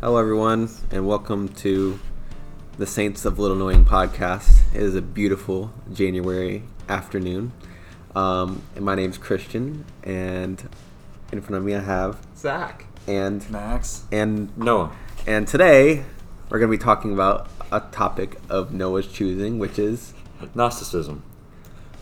Hello, 0.00 0.18
everyone, 0.18 0.68
and 0.90 1.06
welcome 1.06 1.48
to 1.48 1.98
the 2.78 2.86
Saints 2.86 3.24
of 3.24 3.38
Little 3.38 3.56
Knowing 3.56 3.84
podcast. 3.84 4.60
It 4.74 4.82
is 4.82 4.94
a 4.94 5.02
beautiful 5.02 5.72
January 5.92 6.62
afternoon. 6.88 7.52
Um, 8.14 8.62
and 8.74 8.84
my 8.84 8.94
name's 8.94 9.18
Christian, 9.18 9.84
and 10.04 10.68
in 11.32 11.40
front 11.40 11.56
of 11.56 11.64
me 11.64 11.74
I 11.74 11.80
have 11.80 12.18
Zach. 12.36 12.86
and 13.06 13.48
Max. 13.50 14.04
and 14.12 14.56
Noah. 14.56 14.92
and 15.26 15.46
today 15.48 16.04
we're 16.48 16.58
going 16.58 16.70
to 16.70 16.76
be 16.78 16.82
talking 16.82 17.12
about 17.12 17.48
a 17.72 17.80
topic 17.80 18.36
of 18.48 18.72
Noah's 18.72 19.06
choosing, 19.06 19.58
which 19.58 19.78
is 19.78 20.12
Gnosticism. 20.54 21.22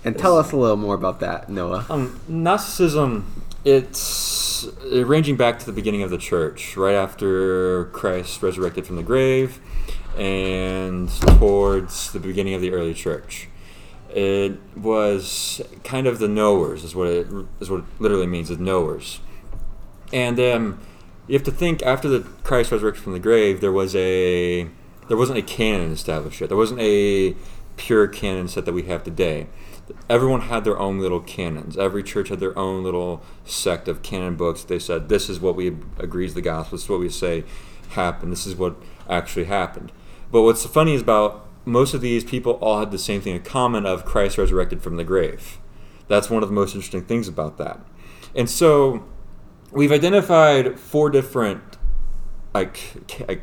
and 0.05 0.19
tell 0.19 0.37
us 0.39 0.53
a 0.53 0.57
little 0.57 0.77
more 0.77 0.95
about 0.95 1.21
that, 1.21 1.49
Noah. 1.49 1.87
Um, 1.89 2.21
Gnosticism, 2.29 3.44
it's 3.65 4.67
uh, 4.67 5.05
ranging 5.07 5.37
back 5.37 5.59
to 5.59 5.67
the 5.67 5.73
beginning 5.73 6.03
of 6.03 6.11
the 6.11 6.19
church, 6.19 6.77
right 6.77 6.95
after 6.95 7.87
Christ 7.87 8.43
resurrected 8.43 8.87
from 8.87 8.97
the 8.97 9.03
grave, 9.03 9.61
and 10.19 11.09
towards 11.39 12.13
the 12.13 12.21
beginning 12.21 12.55
of 12.55 12.61
the 12.61 12.73
early 12.73 12.95
church. 12.95 13.49
It 14.11 14.61
was 14.77 15.61
kind 15.83 16.07
of 16.07 16.19
the 16.19 16.29
knowers, 16.29 16.85
is 16.85 16.95
what 16.95 17.09
it 17.09 17.27
is 17.61 17.71
what 17.71 17.81
it 17.81 17.87
literally 17.99 18.27
means, 18.27 18.49
the 18.49 18.57
knowers. 18.57 19.21
And 20.13 20.39
um, 20.39 20.81
you 21.27 21.35
have 21.35 21.43
to 21.45 21.51
think 21.51 21.83
after 21.83 22.09
the 22.09 22.21
Christ 22.45 22.71
resurrected 22.71 23.03
from 23.03 23.15
the 23.15 23.19
grave, 23.19 23.61
there 23.61 23.73
was 23.73 23.97
a 23.97 24.69
there 25.09 25.17
wasn't 25.17 25.39
a 25.39 25.43
canon 25.43 25.91
established 25.91 26.41
yet. 26.41 26.49
There 26.49 26.57
wasn't 26.57 26.81
a 26.81 27.35
pure 27.77 28.07
canon 28.07 28.47
set 28.49 28.67
that 28.67 28.73
we 28.73 28.85
have 28.85 29.03
today. 29.03 29.49
Everyone 30.09 30.43
had 30.43 30.65
their 30.65 30.79
own 30.79 30.99
little 30.99 31.21
canons. 31.21 31.77
Every 31.77 32.03
church 32.03 32.29
had 32.29 32.41
their 32.41 32.59
own 32.59 32.83
little 32.83 33.23
sect 33.45 33.89
of 33.89 34.03
canon 34.03 34.37
books. 34.37 34.65
They 34.65 34.79
said 34.79 35.09
this 35.09 35.29
is 35.29 35.41
what 35.41 35.57
we 35.57 35.77
agree 35.99 36.25
is 36.25 36.35
the 36.35 36.43
gospel. 36.43 36.77
This 36.77 36.85
is 36.85 36.89
what 36.89 37.01
we 37.01 37.09
say 37.09 37.45
happened. 37.91 38.33
This 38.33 38.47
is 38.47 38.57
what 38.57 38.77
actually 39.09 39.45
happened. 39.45 39.93
But 40.31 40.43
what's 40.43 40.65
funny 40.67 40.95
is 40.95 41.03
about 41.03 41.47
most 41.65 41.95
of 41.95 42.01
these 42.01 42.25
people 42.25 42.53
all 42.55 42.81
had 42.81 42.91
the 42.91 42.99
same 42.99 43.21
thing 43.21 43.37
in 43.37 43.43
common 43.43 43.87
of 43.87 44.05
Christ 44.05 44.39
resurrected 44.39 44.83
from 44.83 44.97
the 44.97 45.05
grave. 45.05 45.59
That's 46.09 46.29
one 46.29 46.43
of 46.43 46.49
the 46.49 46.55
most 46.55 46.75
interesting 46.75 47.05
things 47.05 47.29
about 47.29 47.57
that. 47.59 47.81
And 48.35 48.51
so 48.51 49.05
we've 49.71 49.93
identified 49.93 50.79
four 50.79 51.11
different 51.11 51.63
like, 52.53 52.79
like 53.29 53.43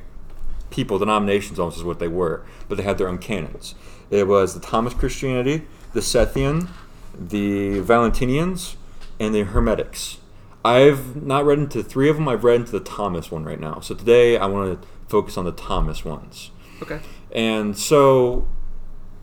people, 0.69 0.97
denominations 0.99 1.59
almost 1.59 1.77
is 1.77 1.83
what 1.83 1.99
they 1.99 2.07
were, 2.07 2.45
but 2.69 2.77
they 2.77 2.83
had 2.83 2.97
their 2.97 3.07
own 3.07 3.17
canons. 3.17 3.75
It 4.09 4.27
was 4.27 4.53
the 4.53 4.59
Thomas 4.59 4.93
Christianity, 4.93 5.67
the 5.93 5.99
Sethian, 5.99 6.69
the 7.17 7.81
Valentinians, 7.81 8.75
and 9.19 9.35
the 9.35 9.43
Hermetics. 9.43 10.17
I've 10.63 11.21
not 11.21 11.45
read 11.45 11.59
into 11.59 11.83
three 11.83 12.09
of 12.09 12.17
them. 12.17 12.27
I've 12.27 12.43
read 12.43 12.61
into 12.61 12.71
the 12.71 12.79
Thomas 12.79 13.31
one 13.31 13.43
right 13.43 13.59
now. 13.59 13.79
So 13.79 13.95
today 13.95 14.37
I 14.37 14.45
want 14.45 14.81
to 14.81 14.87
focus 15.07 15.37
on 15.37 15.45
the 15.45 15.51
Thomas 15.51 16.05
ones. 16.05 16.51
Okay. 16.81 16.99
And 17.31 17.77
so 17.77 18.47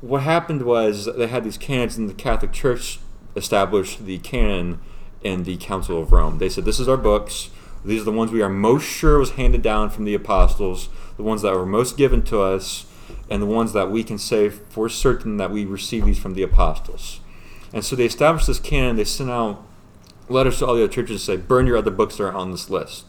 what 0.00 0.22
happened 0.22 0.62
was 0.62 1.06
they 1.16 1.26
had 1.26 1.44
these 1.44 1.58
canons, 1.58 1.96
and 1.96 2.08
the 2.08 2.14
Catholic 2.14 2.52
Church 2.52 3.00
established 3.36 4.04
the 4.04 4.18
canon 4.18 4.80
in 5.22 5.44
the 5.44 5.56
Council 5.56 6.00
of 6.00 6.12
Rome. 6.12 6.38
They 6.38 6.48
said, 6.48 6.64
This 6.64 6.80
is 6.80 6.88
our 6.88 6.96
books. 6.96 7.50
These 7.84 8.02
are 8.02 8.04
the 8.04 8.12
ones 8.12 8.32
we 8.32 8.42
are 8.42 8.48
most 8.48 8.84
sure 8.84 9.18
was 9.18 9.32
handed 9.32 9.62
down 9.62 9.90
from 9.90 10.04
the 10.04 10.14
apostles, 10.14 10.88
the 11.16 11.22
ones 11.22 11.42
that 11.42 11.54
were 11.54 11.66
most 11.66 11.96
given 11.96 12.22
to 12.24 12.40
us, 12.40 12.86
and 13.30 13.42
the 13.42 13.46
ones 13.46 13.72
that 13.72 13.90
we 13.90 14.02
can 14.02 14.18
say 14.18 14.48
for 14.48 14.88
certain 14.88 15.36
that 15.36 15.50
we 15.50 15.64
received 15.64 16.06
these 16.06 16.18
from 16.18 16.34
the 16.34 16.42
apostles. 16.42 17.20
And 17.72 17.84
so 17.84 17.96
they 17.96 18.06
established 18.06 18.46
this 18.46 18.60
canon. 18.60 18.96
They 18.96 19.04
sent 19.04 19.30
out 19.30 19.64
letters 20.28 20.58
to 20.58 20.66
all 20.66 20.74
the 20.74 20.84
other 20.84 20.92
churches 20.92 21.20
to 21.20 21.26
say, 21.26 21.36
burn 21.36 21.66
your 21.66 21.76
other 21.76 21.90
books 21.90 22.16
that 22.16 22.24
are 22.24 22.32
on 22.32 22.50
this 22.50 22.70
list. 22.70 23.06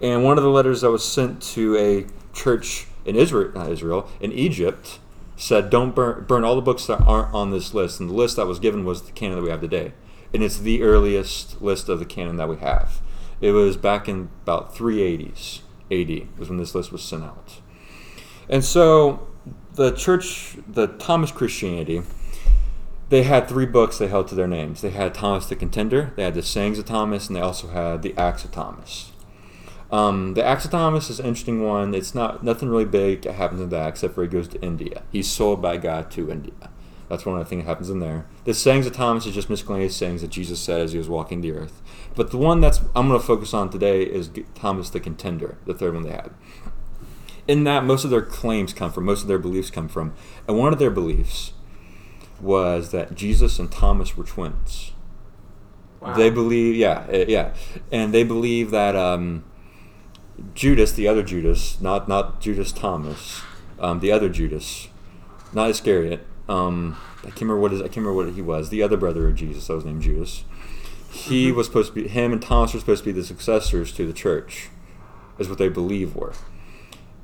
And 0.00 0.24
one 0.24 0.38
of 0.38 0.44
the 0.44 0.50
letters 0.50 0.80
that 0.80 0.90
was 0.90 1.04
sent 1.04 1.42
to 1.42 1.76
a 1.76 2.06
church 2.34 2.86
in 3.04 3.16
Israel, 3.16 3.52
not 3.54 3.70
Israel, 3.70 4.08
in 4.20 4.32
Egypt, 4.32 4.98
said, 5.36 5.70
don't 5.70 5.94
burn, 5.94 6.24
burn 6.24 6.44
all 6.44 6.54
the 6.54 6.62
books 6.62 6.86
that 6.86 7.00
aren't 7.02 7.34
on 7.34 7.50
this 7.50 7.74
list. 7.74 8.00
And 8.00 8.10
the 8.10 8.14
list 8.14 8.36
that 8.36 8.46
was 8.46 8.58
given 8.58 8.84
was 8.84 9.02
the 9.02 9.12
canon 9.12 9.36
that 9.36 9.44
we 9.44 9.50
have 9.50 9.60
today. 9.60 9.92
And 10.32 10.42
it's 10.42 10.58
the 10.58 10.82
earliest 10.82 11.60
list 11.60 11.88
of 11.88 11.98
the 11.98 12.04
canon 12.04 12.36
that 12.36 12.48
we 12.48 12.56
have. 12.58 13.00
It 13.40 13.52
was 13.52 13.76
back 13.76 14.08
in 14.08 14.30
about 14.42 14.74
380s 14.74 15.60
AD 15.90 16.38
was 16.38 16.48
when 16.48 16.58
this 16.58 16.74
list 16.74 16.92
was 16.92 17.02
sent 17.02 17.24
out. 17.24 17.60
And 18.48 18.64
so 18.64 19.28
the 19.80 19.90
church, 19.90 20.58
the 20.68 20.88
Thomas 20.88 21.32
Christianity, 21.32 22.02
they 23.08 23.22
had 23.22 23.48
three 23.48 23.64
books 23.64 23.96
they 23.96 24.08
held 24.08 24.28
to 24.28 24.34
their 24.34 24.46
names. 24.46 24.82
They 24.82 24.90
had 24.90 25.14
Thomas 25.14 25.46
the 25.46 25.56
Contender, 25.56 26.12
they 26.16 26.22
had 26.22 26.34
the 26.34 26.42
Sayings 26.42 26.78
of 26.78 26.84
Thomas, 26.84 27.28
and 27.28 27.36
they 27.36 27.40
also 27.40 27.68
had 27.68 28.02
the 28.02 28.14
Acts 28.18 28.44
of 28.44 28.52
Thomas. 28.52 29.12
Um, 29.90 30.34
the 30.34 30.44
Acts 30.44 30.66
of 30.66 30.70
Thomas 30.70 31.08
is 31.08 31.18
an 31.18 31.24
interesting 31.24 31.62
one. 31.62 31.94
It's 31.94 32.14
not 32.14 32.44
nothing 32.44 32.68
really 32.68 32.84
big 32.84 33.22
that 33.22 33.32
happens 33.32 33.62
in 33.62 33.70
that 33.70 33.88
except 33.88 34.14
for 34.14 34.22
he 34.22 34.28
goes 34.28 34.48
to 34.48 34.60
India. 34.60 35.02
He's 35.10 35.30
sold 35.30 35.62
by 35.62 35.78
God 35.78 36.10
to 36.10 36.30
India. 36.30 36.52
That's 37.08 37.24
one 37.24 37.38
of 37.38 37.44
the 37.44 37.48
things 37.48 37.64
that 37.64 37.68
happens 37.70 37.88
in 37.88 38.00
there. 38.00 38.26
The 38.44 38.52
sayings 38.52 38.86
of 38.86 38.92
Thomas 38.92 39.24
is 39.24 39.34
just 39.34 39.48
miscellaneous 39.48 39.96
sayings 39.96 40.20
that 40.20 40.30
Jesus 40.30 40.60
said 40.60 40.82
as 40.82 40.92
he 40.92 40.98
was 40.98 41.08
walking 41.08 41.40
the 41.40 41.52
earth. 41.52 41.80
But 42.14 42.32
the 42.32 42.36
one 42.36 42.60
that's 42.60 42.80
I'm 42.94 43.08
going 43.08 43.18
to 43.18 43.26
focus 43.26 43.54
on 43.54 43.70
today 43.70 44.02
is 44.02 44.30
Thomas 44.54 44.90
the 44.90 45.00
Contender, 45.00 45.56
the 45.64 45.72
third 45.72 45.94
one 45.94 46.02
they 46.02 46.10
had. 46.10 46.32
In 47.50 47.64
that, 47.64 47.84
most 47.84 48.04
of 48.04 48.10
their 48.10 48.22
claims 48.22 48.72
come 48.72 48.92
from, 48.92 49.06
most 49.06 49.22
of 49.22 49.28
their 49.28 49.38
beliefs 49.38 49.70
come 49.70 49.88
from, 49.88 50.14
and 50.46 50.56
one 50.56 50.72
of 50.72 50.78
their 50.78 50.90
beliefs 50.90 51.52
was 52.40 52.92
that 52.92 53.16
Jesus 53.16 53.58
and 53.58 53.72
Thomas 53.72 54.16
were 54.16 54.22
twins. 54.22 54.92
Wow. 56.00 56.14
They 56.14 56.30
believe, 56.30 56.76
yeah, 56.76 57.06
uh, 57.12 57.24
yeah, 57.26 57.52
and 57.90 58.14
they 58.14 58.22
believe 58.22 58.70
that 58.70 58.94
um, 58.94 59.44
Judas, 60.54 60.92
the 60.92 61.08
other 61.08 61.24
Judas, 61.24 61.80
not 61.80 62.08
not 62.08 62.40
Judas 62.40 62.70
Thomas, 62.70 63.42
um, 63.80 63.98
the 63.98 64.12
other 64.12 64.28
Judas, 64.28 64.86
not 65.52 65.70
Iscariot. 65.70 66.24
Um, 66.48 66.96
I 67.18 67.30
can't 67.30 67.42
remember 67.42 67.60
what 67.62 67.72
his, 67.72 67.80
I 67.80 67.84
can't 67.84 67.96
remember 67.98 68.26
what 68.26 68.34
he 68.34 68.42
was. 68.42 68.70
The 68.70 68.82
other 68.82 68.96
brother 68.96 69.28
of 69.28 69.34
Jesus, 69.34 69.66
that 69.66 69.74
was 69.74 69.84
named 69.84 70.02
Judas. 70.02 70.44
He 71.10 71.50
was 71.50 71.66
supposed 71.66 71.94
to 71.94 72.02
be 72.02 72.08
him 72.08 72.32
and 72.32 72.40
Thomas 72.40 72.72
were 72.74 72.80
supposed 72.80 73.02
to 73.02 73.12
be 73.12 73.20
the 73.20 73.26
successors 73.26 73.92
to 73.94 74.06
the 74.06 74.12
church, 74.12 74.68
is 75.38 75.48
what 75.48 75.58
they 75.58 75.68
believe 75.68 76.14
were. 76.14 76.32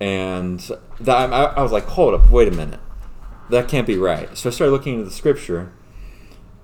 And 0.01 0.61
that, 1.01 1.33
I, 1.33 1.45
I 1.45 1.63
was 1.63 1.73
like, 1.73 1.85
hold 1.85 2.15
up, 2.15 2.31
wait 2.31 2.49
a 2.49 2.51
minute, 2.51 2.81
that 3.51 3.69
can't 3.69 3.87
be 3.87 3.97
right. 3.97 4.37
So 4.37 4.51
I 4.51 4.53
started 4.53 4.73
looking 4.73 4.95
into 4.95 5.05
the 5.07 5.11
scripture, 5.11 5.73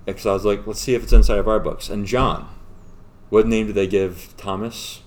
because 0.05 0.25
I 0.25 0.33
was 0.33 0.45
like, 0.45 0.67
let's 0.67 0.79
see 0.81 0.93
if 0.95 1.03
it's 1.03 1.13
inside 1.13 1.39
of 1.39 1.47
our 1.47 1.59
books. 1.59 1.89
And 1.89 2.05
John, 2.05 2.47
what 3.29 3.47
name 3.47 3.67
did 3.67 3.75
they 3.75 3.87
give 3.87 4.33
Thomas? 4.37 5.01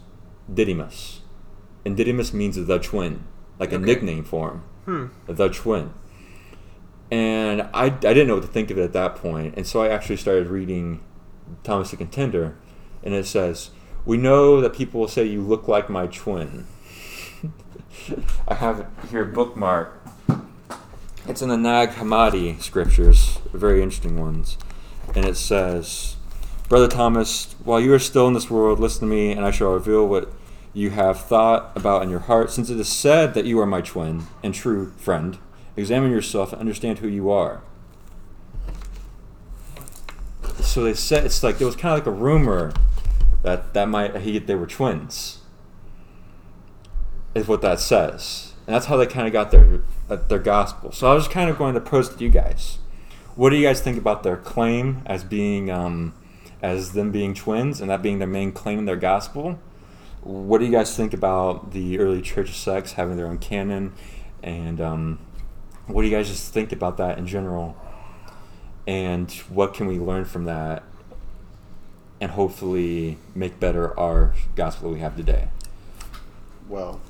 Didymus. 0.53 1.21
And 1.85 1.97
Didymus 1.97 2.33
means 2.33 2.57
the 2.57 2.79
twin, 2.79 3.25
like 3.59 3.73
a 3.73 3.79
nickname 3.79 4.25
for 4.25 4.51
him, 4.51 4.63
Hmm. 4.87 5.33
the 5.33 5.49
twin. 5.49 5.93
And 7.11 7.63
I, 7.73 7.85
I 7.85 7.89
didn't 7.91 8.27
know 8.27 8.35
what 8.35 8.43
to 8.43 8.49
think 8.49 8.71
of 8.73 8.79
it 8.79 8.83
at 8.83 8.93
that 8.95 9.15
point, 9.15 9.55
and 9.57 9.65
so 9.67 9.83
I 9.83 9.89
actually 9.89 10.17
started 10.17 10.49
reading 10.49 11.05
Thomas 11.63 11.93
the 11.93 11.97
Contender, 11.97 12.57
and 13.05 13.15
it 13.15 13.27
says, 13.27 13.71
"We 14.05 14.17
know 14.17 14.61
that 14.61 14.73
people 14.73 15.01
will 15.01 15.09
say 15.09 15.25
you 15.25 15.41
look 15.41 15.69
like 15.69 15.89
my 15.89 16.09
twin." 16.09 16.67
I 18.49 18.55
have 18.55 18.81
it 18.81 18.87
here 19.11 19.25
bookmark. 19.25 20.01
It's 21.29 21.43
in 21.43 21.49
the 21.49 21.57
Nag 21.57 21.91
Hammadi 21.91 22.61
scriptures, 22.63 23.39
very 23.53 23.83
interesting 23.83 24.21
ones, 24.21 24.57
and 25.15 25.25
it 25.25 25.37
says, 25.37 26.17
"Brother 26.69 26.87
Thomas, 26.89 27.55
while 27.65 27.81
you 27.81 27.93
are 27.93 27.99
still 27.99 28.29
in 28.29 28.35
this 28.35 28.49
world, 28.51 28.79
listen 28.79 29.01
to 29.01 29.07
me, 29.07 29.33
and 29.33 29.45
I 29.45 29.51
shall 29.51 29.73
reveal 29.73 30.07
what 30.07 30.33
you 30.73 30.91
have 30.91 31.19
thought 31.19 31.73
about 31.75 32.03
in 32.03 32.11
your 32.11 32.21
heart. 32.21 32.51
Since 32.51 32.71
it 32.71 32.79
is 32.79 32.89
said 32.89 33.35
that 33.35 33.45
you 33.45 33.59
are 33.59 33.67
my 33.67 33.81
twin 33.81 34.27
and 34.43 34.55
true 34.55 34.93
friend, 34.99 35.39
examine 35.77 36.13
yourself 36.13 36.53
and 36.53 36.61
understand 36.61 37.01
who 37.01 37.09
you 37.09 37.31
are." 37.31 37.63
So 40.61 40.85
they 40.85 40.95
said 40.95 41.25
it's 41.25 41.43
like 41.43 41.59
there 41.59 41.67
was 41.67 41.77
kind 41.77 41.93
of 41.93 41.99
like 42.01 42.07
a 42.07 42.17
rumor 42.17 42.73
that 43.43 43.75
that 43.75 43.89
might 43.89 44.17
he 44.19 44.39
they 44.39 44.55
were 44.55 44.67
twins. 44.67 45.41
Is 47.37 47.47
what 47.47 47.61
that 47.61 47.81
says, 47.81 48.55
and 48.67 48.75
that's 48.75 48.87
how 48.87 48.97
they 48.97 49.07
kind 49.07 49.27
of 49.27 49.33
got 49.35 49.51
their 49.51 49.83
uh, 50.09 50.17
their 50.17 50.39
gospel. 50.39 50.91
So 50.91 51.13
I 51.13 51.13
was 51.13 51.29
kind 51.29 51.51
of 51.51 51.59
going 51.59 51.75
to 51.75 51.83
pose 51.83 52.09
to 52.09 52.25
you 52.25 52.31
guys. 52.31 52.79
What 53.35 53.51
do 53.51 53.57
you 53.57 53.67
guys 53.69 53.83
think 53.83 53.99
about 53.99 54.23
their 54.23 54.39
claim 54.39 55.03
as 55.05 55.23
being 55.23 55.71
um, 55.71 56.15
as 56.63 56.93
them 56.93 57.13
being 57.13 57.35
twins 57.35 57.83
and 57.83 57.91
that 57.91 58.01
being 58.01 58.21
their 58.21 58.27
main 58.27 58.53
claim 58.53 58.79
in 58.79 58.87
their 58.87 58.97
gospel? 58.97 59.59
What 60.23 60.61
do 60.61 60.65
you 60.65 60.73
guys 60.73 60.97
think 60.97 61.13
about 61.13 61.73
the 61.73 61.99
early 61.99 62.23
church 62.23 62.53
sects 62.53 62.93
having 62.93 63.19
their 63.19 63.27
own 63.27 63.37
canon, 63.37 63.93
and 64.43 64.81
um, 64.81 65.19
what 65.89 66.01
do 66.01 66.09
you 66.09 66.17
guys 66.17 66.29
just 66.29 66.55
think 66.55 66.73
about 66.73 66.97
that 66.97 67.19
in 67.19 67.27
general? 67.27 67.77
And 68.87 69.31
what 69.51 69.75
can 69.75 69.87
we 69.89 69.99
learn 69.99 70.25
from 70.25 70.47
that, 70.47 70.85
and 72.19 72.31
hopefully 72.31 73.19
make 73.35 73.61
better 73.61 73.93
our 74.01 74.35
gospel 74.55 74.89
that 74.89 74.95
we 74.95 75.01
have 75.01 75.17
today? 75.17 75.49
Well, 76.69 77.01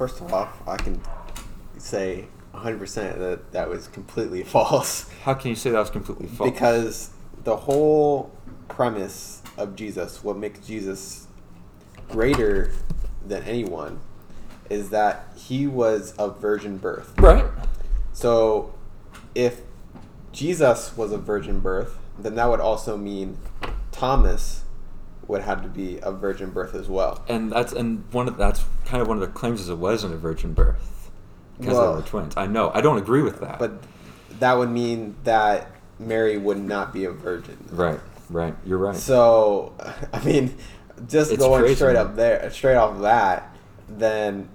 first 0.00 0.22
off, 0.32 0.66
I 0.66 0.78
can 0.78 0.98
say 1.76 2.24
100% 2.54 3.18
that 3.18 3.52
that 3.52 3.68
was 3.68 3.86
completely 3.86 4.42
false. 4.56 5.10
How 5.24 5.34
can 5.34 5.50
you 5.50 5.54
say 5.54 5.68
that 5.68 5.78
was 5.78 5.90
completely 5.90 6.26
false? 6.26 6.50
Because 6.50 7.10
the 7.44 7.54
whole 7.54 8.34
premise 8.68 9.42
of 9.58 9.76
Jesus, 9.76 10.24
what 10.24 10.38
makes 10.38 10.60
Jesus 10.60 11.26
greater 12.08 12.72
than 13.26 13.42
anyone, 13.42 14.00
is 14.70 14.88
that 14.88 15.34
he 15.36 15.66
was 15.66 16.12
of 16.12 16.40
virgin 16.40 16.78
birth. 16.78 17.12
Right. 17.18 17.44
So, 18.14 18.72
if 19.34 19.60
Jesus 20.32 20.96
was 20.96 21.12
of 21.12 21.24
virgin 21.24 21.60
birth, 21.60 21.98
then 22.18 22.36
that 22.36 22.48
would 22.48 22.60
also 22.60 22.96
mean 22.96 23.36
Thomas 23.92 24.64
would 25.28 25.42
have 25.42 25.62
to 25.62 25.68
be 25.68 26.00
of 26.00 26.20
virgin 26.20 26.52
birth 26.52 26.74
as 26.74 26.88
well. 26.88 27.22
And 27.28 27.52
that's 27.52 27.74
and 27.74 28.10
one 28.12 28.28
of 28.28 28.38
that's 28.38 28.64
kind 28.90 29.00
of 29.00 29.08
one 29.08 29.16
of 29.16 29.20
the 29.20 29.28
claims 29.28 29.60
is 29.60 29.68
it 29.68 29.78
wasn't 29.78 30.12
a 30.12 30.16
virgin 30.16 30.52
birth 30.52 31.10
because 31.58 31.74
Well- 31.74 31.92
they 31.94 32.00
were 32.00 32.06
twins. 32.06 32.34
I 32.36 32.46
know. 32.46 32.70
I 32.74 32.80
don't 32.80 32.98
agree 32.98 33.22
with 33.22 33.40
that. 33.40 33.58
But 33.58 33.72
that 34.40 34.58
would 34.58 34.70
mean 34.70 35.14
that 35.24 35.70
Mary 35.98 36.36
would 36.38 36.58
not 36.58 36.92
be 36.92 37.04
a 37.04 37.10
virgin. 37.12 37.56
right, 37.70 38.00
right. 38.30 38.54
You're 38.64 38.78
right. 38.78 38.96
So, 38.96 39.72
I 40.12 40.24
mean, 40.24 40.56
just 41.08 41.30
It's 41.32 41.42
going 41.42 41.62
crazy, 41.62 41.76
straight 41.76 41.94
man. 41.94 42.06
up 42.06 42.16
there, 42.16 42.50
straight 42.50 42.74
off 42.76 42.96
of 42.96 43.02
that, 43.02 43.54
then 43.88 44.48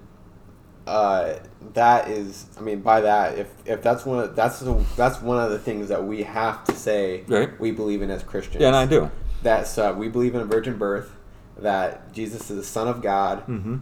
uh, 0.88 1.34
that 1.74 2.10
is, 2.10 2.46
I 2.58 2.62
mean, 2.62 2.82
by 2.82 3.02
that, 3.02 3.38
if 3.40 3.48
if 3.66 3.82
that's 3.82 4.06
one, 4.06 4.20
of, 4.20 4.36
that's 4.36 4.60
the, 4.60 4.84
that's 4.96 5.22
one 5.22 5.40
of 5.44 5.50
the 5.52 5.58
things 5.60 5.90
that 5.90 6.04
we 6.04 6.24
have 6.24 6.64
to 6.66 6.74
say 6.74 7.24
Right. 7.28 7.60
we 7.60 7.72
believe 7.72 8.02
in 8.04 8.12
as 8.12 8.22
Christians. 8.24 8.62
yeah, 8.62 8.68
and 8.68 8.76
I 8.76 8.86
do. 8.86 9.10
That's 9.44 9.78
uh, 9.78 9.94
we 9.98 10.08
believe 10.10 10.36
in 10.36 10.42
a 10.42 10.46
virgin 10.46 10.78
birth, 10.78 11.12
that 11.58 12.12
Jesus 12.14 12.50
is 12.52 12.58
the 12.58 12.64
Son 12.64 12.88
of 12.88 13.02
God, 13.02 13.46
Mm-hmm. 13.48 13.78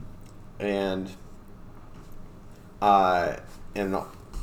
And 0.64 1.10
uh, 2.82 3.38
and 3.76 3.96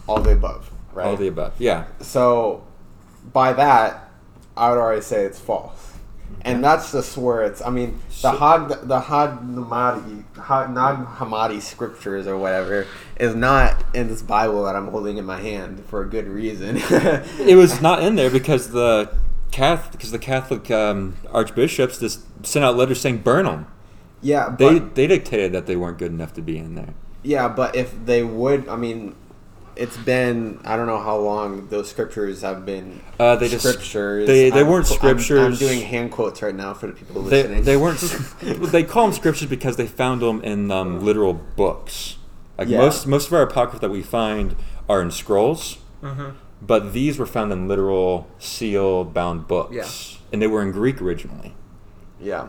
all 0.08 0.20
the 0.20 0.32
above, 0.32 0.70
right? 0.92 1.06
All 1.06 1.16
the 1.16 1.28
above. 1.28 1.54
Yeah. 1.58 1.86
So, 2.00 2.66
by 3.32 3.52
that, 3.52 4.10
I 4.56 4.70
would 4.70 4.78
already 4.78 5.02
say 5.02 5.24
it's 5.24 5.38
false, 5.38 5.94
and 6.42 6.64
that's 6.64 6.92
just 6.92 7.16
where 7.16 7.42
it's. 7.42 7.62
I 7.62 7.70
mean, 7.70 8.00
the 8.22 8.32
Hag, 8.32 8.68
the 8.88 9.00
Hag 9.00 9.30
Hammadi, 9.30 10.24
Hag 10.36 10.70
Nag 10.70 11.06
Hammadi 11.06 11.60
scriptures 11.60 12.26
or 12.26 12.38
whatever 12.38 12.86
is 13.18 13.34
not 13.34 13.84
in 13.94 14.08
this 14.08 14.22
Bible 14.22 14.64
that 14.64 14.74
I'm 14.74 14.88
holding 14.88 15.18
in 15.18 15.24
my 15.24 15.40
hand 15.40 15.84
for 15.86 16.02
a 16.02 16.08
good 16.08 16.26
reason. 16.26 16.76
It 17.38 17.56
was 17.56 17.80
not 17.80 18.02
in 18.02 18.16
there 18.16 18.30
because 18.30 18.70
the 18.70 19.14
Catholic, 19.50 19.92
because 19.92 20.10
the 20.10 20.18
Catholic 20.18 20.70
um, 20.70 21.16
archbishops 21.30 21.98
just 21.98 22.20
sent 22.46 22.64
out 22.64 22.76
letters 22.76 23.00
saying 23.00 23.18
burn 23.18 23.44
them. 23.44 23.66
Yeah, 24.22 24.48
but, 24.50 24.58
They 24.58 24.78
they 24.78 25.06
dictated 25.06 25.52
that 25.52 25.66
they 25.66 25.76
weren't 25.76 25.98
good 25.98 26.12
enough 26.12 26.32
to 26.34 26.42
be 26.42 26.58
in 26.58 26.74
there. 26.74 26.94
yeah, 27.22 27.48
but 27.48 27.74
if 27.76 27.94
they 28.06 28.22
would, 28.22 28.68
I 28.68 28.76
mean. 28.76 29.14
It's 29.76 29.96
been 29.96 30.58
I 30.64 30.76
don't 30.76 30.86
know 30.88 30.98
how 31.00 31.16
long 31.16 31.68
those 31.68 31.88
scriptures 31.88 32.42
have 32.42 32.66
been 32.66 33.00
Uh, 33.18 33.36
they 33.36 33.48
just- 33.48 33.64
scriptures. 33.66 34.26
they- 34.26 34.50
they 34.50 34.58
I'm- 34.58 34.68
weren't 34.68 34.84
I'm- 34.90 34.98
I'm, 35.08 35.18
scriptures. 35.20 35.58
doing 35.58 35.80
hand 35.80 36.10
quotes 36.10 36.42
right 36.42 36.54
now 36.54 36.74
for 36.74 36.88
the 36.88 36.92
people 36.92 37.22
They, 37.22 37.44
listening. 37.44 37.62
they 37.62 37.76
weren't. 37.78 37.98
they 38.72 38.82
call 38.82 39.04
them 39.06 39.14
scriptures 39.14 39.48
because 39.48 39.76
they 39.76 39.86
found 39.86 40.20
them 40.20 40.42
in 40.42 40.70
um, 40.70 41.02
literal 41.02 41.32
books. 41.32 42.16
Like 42.58 42.68
Yeah. 42.68 42.78
most 42.78 43.06
most 43.06 43.28
of 43.28 43.32
our 43.32 43.42
apocrypha 43.42 43.78
that 43.80 43.90
we 43.90 44.02
find 44.02 44.54
are 44.86 45.00
in 45.00 45.10
scrolls, 45.12 45.78
Mm-hmm. 46.02 46.30
but 46.60 46.92
these 46.92 47.16
were 47.18 47.24
found 47.24 47.50
in 47.50 47.66
literal 47.66 48.26
seal 48.38 49.04
bound 49.04 49.46
books, 49.48 49.72
Yeah. 49.72 50.18
and 50.32 50.42
they 50.42 50.48
were 50.48 50.60
in 50.62 50.72
Greek 50.72 51.00
originally. 51.00 51.54
yeah. 52.20 52.48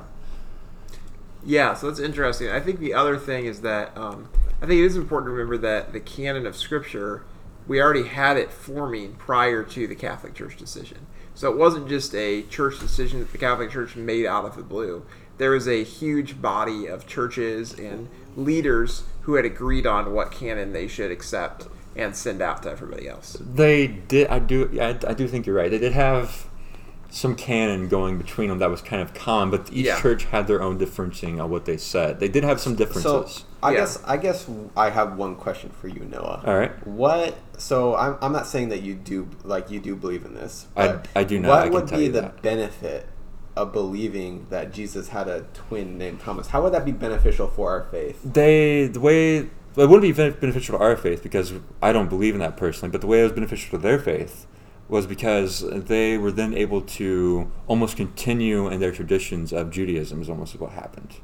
Yeah, 1.43 1.73
so 1.73 1.87
that's 1.87 1.99
interesting. 1.99 2.49
I 2.49 2.59
think 2.59 2.79
the 2.79 2.93
other 2.93 3.17
thing 3.17 3.45
is 3.45 3.61
that 3.61 3.97
um, 3.97 4.29
I 4.61 4.67
think 4.67 4.79
it 4.79 4.85
is 4.85 4.95
important 4.95 5.29
to 5.29 5.33
remember 5.33 5.57
that 5.57 5.93
the 5.93 5.99
canon 5.99 6.45
of 6.45 6.55
Scripture, 6.55 7.23
we 7.67 7.81
already 7.81 8.07
had 8.07 8.37
it 8.37 8.51
forming 8.51 9.15
prior 9.15 9.63
to 9.63 9.87
the 9.87 9.95
Catholic 9.95 10.35
Church 10.35 10.57
decision. 10.57 11.07
So 11.33 11.49
it 11.51 11.57
wasn't 11.57 11.87
just 11.87 12.13
a 12.13 12.43
church 12.43 12.79
decision 12.79 13.19
that 13.19 13.31
the 13.31 13.37
Catholic 13.37 13.71
Church 13.71 13.95
made 13.95 14.25
out 14.25 14.45
of 14.45 14.55
the 14.55 14.63
blue. 14.63 15.05
There 15.37 15.51
was 15.51 15.67
a 15.67 15.83
huge 15.83 16.41
body 16.41 16.85
of 16.85 17.07
churches 17.07 17.73
and 17.73 18.09
leaders 18.35 19.03
who 19.21 19.35
had 19.35 19.45
agreed 19.45 19.87
on 19.87 20.13
what 20.13 20.31
canon 20.31 20.73
they 20.73 20.87
should 20.87 21.09
accept 21.09 21.67
and 21.95 22.15
send 22.15 22.41
out 22.41 22.63
to 22.63 22.69
everybody 22.69 23.07
else. 23.07 23.37
They 23.39 23.87
did. 23.87 24.27
I 24.27 24.39
do. 24.39 24.69
I, 24.79 24.89
I 25.07 25.13
do 25.13 25.27
think 25.27 25.45
you're 25.45 25.55
right. 25.55 25.71
They 25.71 25.79
did 25.79 25.93
have 25.93 26.47
some 27.13 27.35
canon 27.35 27.89
going 27.89 28.17
between 28.17 28.47
them 28.49 28.59
that 28.59 28.69
was 28.69 28.81
kind 28.81 29.01
of 29.01 29.13
common, 29.13 29.51
but 29.51 29.69
each 29.71 29.85
Yeah. 29.85 29.99
church 29.99 30.23
had 30.23 30.47
their 30.47 30.61
own 30.61 30.79
differencing 30.79 31.43
on 31.43 31.49
what 31.51 31.65
they 31.65 31.75
said. 31.77 32.19
They 32.21 32.29
did 32.29 32.43
have 32.45 32.59
some 32.61 32.73
So 32.73 32.77
differences. 32.77 33.43
I 33.61 33.71
Yeah. 33.73 33.77
guess 33.79 34.01
I 34.05 34.17
guess 34.17 34.47
I 34.77 34.89
have 34.89 35.17
one 35.17 35.35
question 35.35 35.69
for 35.79 35.87
you, 35.89 36.05
Noah. 36.09 36.41
All 36.45 36.55
right. 36.57 36.71
What? 36.87 37.35
So 37.57 37.95
I'm, 37.95 38.15
I'm 38.21 38.31
not 38.31 38.47
saying 38.47 38.69
that 38.69 38.81
you 38.81 38.95
do 38.95 39.27
like 39.43 39.69
you 39.69 39.79
do 39.79 39.95
believe 39.95 40.25
in 40.25 40.33
this. 40.33 40.67
I- 40.75 40.87
but 40.87 41.07
I 41.15 41.23
do 41.25 41.37
not, 41.39 41.49
What 41.49 41.59
I 41.59 41.63
can 41.65 41.73
would 41.73 41.87
tell 41.87 41.99
be 41.99 42.05
you 42.05 42.11
the 42.13 42.21
that. 42.21 42.41
benefit 42.41 43.07
of 43.57 43.73
believing 43.73 44.47
that 44.49 44.71
Jesus 44.73 45.09
had 45.09 45.27
a 45.27 45.41
twin 45.53 45.97
named 45.97 46.21
Thomas? 46.21 46.47
How 46.47 46.61
would 46.63 46.71
that 46.73 46.85
be 46.85 46.93
beneficial 46.93 47.47
for 47.47 47.69
our 47.69 47.83
faith? 47.91 48.19
they 48.23 48.87
the 48.87 49.01
way 49.01 49.37
it 49.37 49.49
wouldn't 49.75 50.01
be 50.01 50.11
beneficial 50.13 50.77
to 50.77 50.83
our 50.83 50.95
faith 50.95 51.21
because 51.21 51.53
I 51.81 51.91
don't 51.91 52.09
believe 52.09 52.33
in 52.33 52.39
that 52.39 52.55
personally, 52.55 52.89
but 52.91 53.01
the 53.01 53.07
way 53.07 53.19
it 53.19 53.23
was 53.23 53.31
beneficial 53.33 53.77
to 53.77 53.83
their 53.83 53.99
faith 53.99 54.47
was 54.91 55.07
because 55.07 55.61
they 55.61 56.17
were 56.17 56.33
then 56.33 56.53
able 56.53 56.81
to 56.81 57.49
almost 57.65 57.95
continue 57.95 58.67
in 58.67 58.81
their 58.81 58.91
traditions 58.91 59.53
of 59.53 59.71
Judaism 59.71 60.21
is 60.21 60.29
almost 60.29 60.59
what 60.59 60.73
happened. 60.73 61.15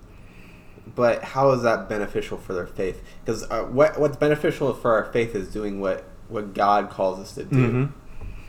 But 0.95 1.21
how 1.21 1.51
is 1.51 1.63
that 1.63 1.89
beneficial 1.89 2.37
for 2.37 2.53
their 2.53 2.65
faith? 2.65 3.03
Because 3.23 3.43
uh, 3.51 3.63
what 3.63 3.99
what's 3.99 4.15
beneficial 4.15 4.73
for 4.73 4.93
our 4.93 5.11
faith 5.11 5.35
is 5.35 5.49
doing 5.49 5.81
what 5.81 6.05
what 6.29 6.53
God 6.53 6.89
calls 6.89 7.19
us 7.19 7.33
to 7.35 7.43
do, 7.43 7.55
Mhm. 7.71 7.89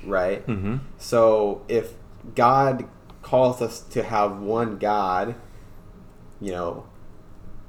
right? 0.04 0.46
Mm-hmm. 0.46 0.76
So 0.98 1.62
if 1.68 1.94
God 2.36 2.86
calls 3.20 3.60
us 3.60 3.80
to 3.80 4.04
have 4.04 4.38
one 4.40 4.78
God, 4.78 5.34
you 6.40 6.52
know, 6.52 6.84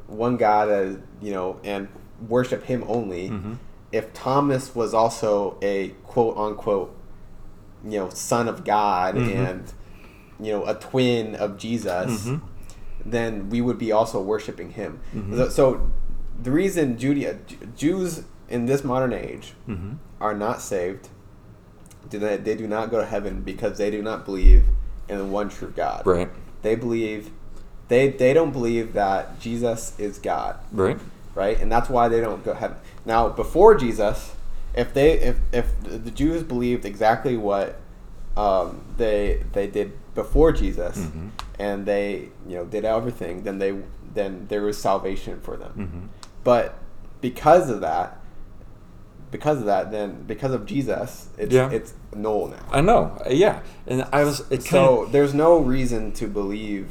one 0.06 0.38
God, 0.38 0.70
as, 0.70 0.98
you 1.20 1.32
know, 1.32 1.60
and 1.64 1.88
worship 2.28 2.64
Him 2.66 2.84
only. 2.88 3.30
Mhm. 3.32 3.58
If 3.92 4.14
Thomas 4.14 4.76
was 4.76 4.94
also 4.94 5.58
a 5.64 5.90
quote 6.04 6.38
unquote, 6.38 6.96
you 7.84 8.00
know, 8.00 8.10
son 8.10 8.48
of 8.48 8.64
God 8.66 9.16
Mhm. 9.16 9.36
and 9.36 9.74
you 10.40 10.52
know 10.52 10.66
a 10.66 10.74
twin 10.76 11.36
of 11.36 11.58
Jesus, 11.58 12.26
Mhm. 12.28 12.42
then 13.06 13.50
we 13.50 13.62
would 13.62 13.78
be 13.78 13.92
also 13.92 14.22
worshiping 14.22 14.72
Him. 14.72 15.00
Mhm. 15.16 15.36
So, 15.36 15.50
so 15.50 15.82
the 16.42 16.52
reason 16.52 16.98
Judea, 16.98 17.38
Jews 17.76 18.24
in 18.50 18.66
this 18.66 18.84
modern 18.84 19.14
age 19.14 19.54
Mm-hmm. 19.68 19.94
are 20.20 20.34
not 20.34 20.62
saved. 20.62 21.10
Do 22.10 22.18
they, 22.20 22.38
they 22.38 22.56
do 22.56 22.68
not 22.68 22.90
go 22.90 23.00
to 23.00 23.06
heaven 23.06 23.42
because 23.42 23.78
they 23.78 23.92
do 23.92 24.02
not 24.02 24.26
believe 24.26 24.64
in 25.08 25.18
the 25.18 25.26
one 25.26 25.50
true 25.50 25.72
God. 25.76 26.04
Right. 26.06 26.30
They 26.62 26.76
believe 26.76 27.30
they 27.88 28.10
they 28.10 28.34
don't 28.34 28.52
believe 28.52 28.94
that 28.94 29.40
Jesus 29.40 29.94
is 30.00 30.20
God, 30.20 30.58
Right. 30.72 30.98
right? 31.36 31.60
And 31.60 31.72
that's 31.72 31.90
why 31.90 32.08
they 32.08 32.22
don't 32.22 32.44
go 32.44 32.54
to 32.54 32.60
heaven. 32.60 32.78
Now, 33.06 33.30
before 33.30 33.76
Jesus, 33.76 34.32
if 34.74 34.94
they 34.94 35.14
if 35.20 35.38
if 35.52 35.68
the 35.82 36.12
Jews 36.12 36.44
believed 36.44 36.86
exactly 36.86 37.38
what 37.38 37.80
um, 38.38 38.82
they 38.98 39.44
they 39.54 39.68
did 39.68 39.94
before 40.16 40.52
Jesus, 40.52 40.98
Mhm. 40.98 41.30
and 41.58 41.86
they 41.86 42.30
you 42.48 42.56
know 42.56 42.66
did 42.66 42.86
everything, 42.86 43.44
then 43.44 43.60
they 43.60 43.76
then 44.14 44.46
there 44.50 44.62
was 44.64 44.78
salvation 44.78 45.40
for 45.42 45.58
them. 45.58 45.72
Mm-hmm. 45.78 46.06
But 46.44 46.76
because 47.22 47.70
of 47.70 47.82
that, 47.82 48.18
because 49.32 49.60
of 49.60 49.66
that, 49.66 49.92
then 49.92 50.24
because 50.26 50.54
of 50.54 50.66
Jesus, 50.66 51.28
it's 51.38 51.54
Yeah. 51.54 51.70
it's 51.70 51.94
null 52.16 52.48
now. 52.48 52.58
I 52.72 52.82
know. 52.82 53.18
Yeah, 53.30 53.60
and 53.88 54.06
I 54.14 54.24
was. 54.24 54.44
So 54.62 55.04
of. 55.04 55.12
there's 55.12 55.34
no 55.34 55.58
reason 55.60 56.12
to 56.14 56.28
believe. 56.28 56.90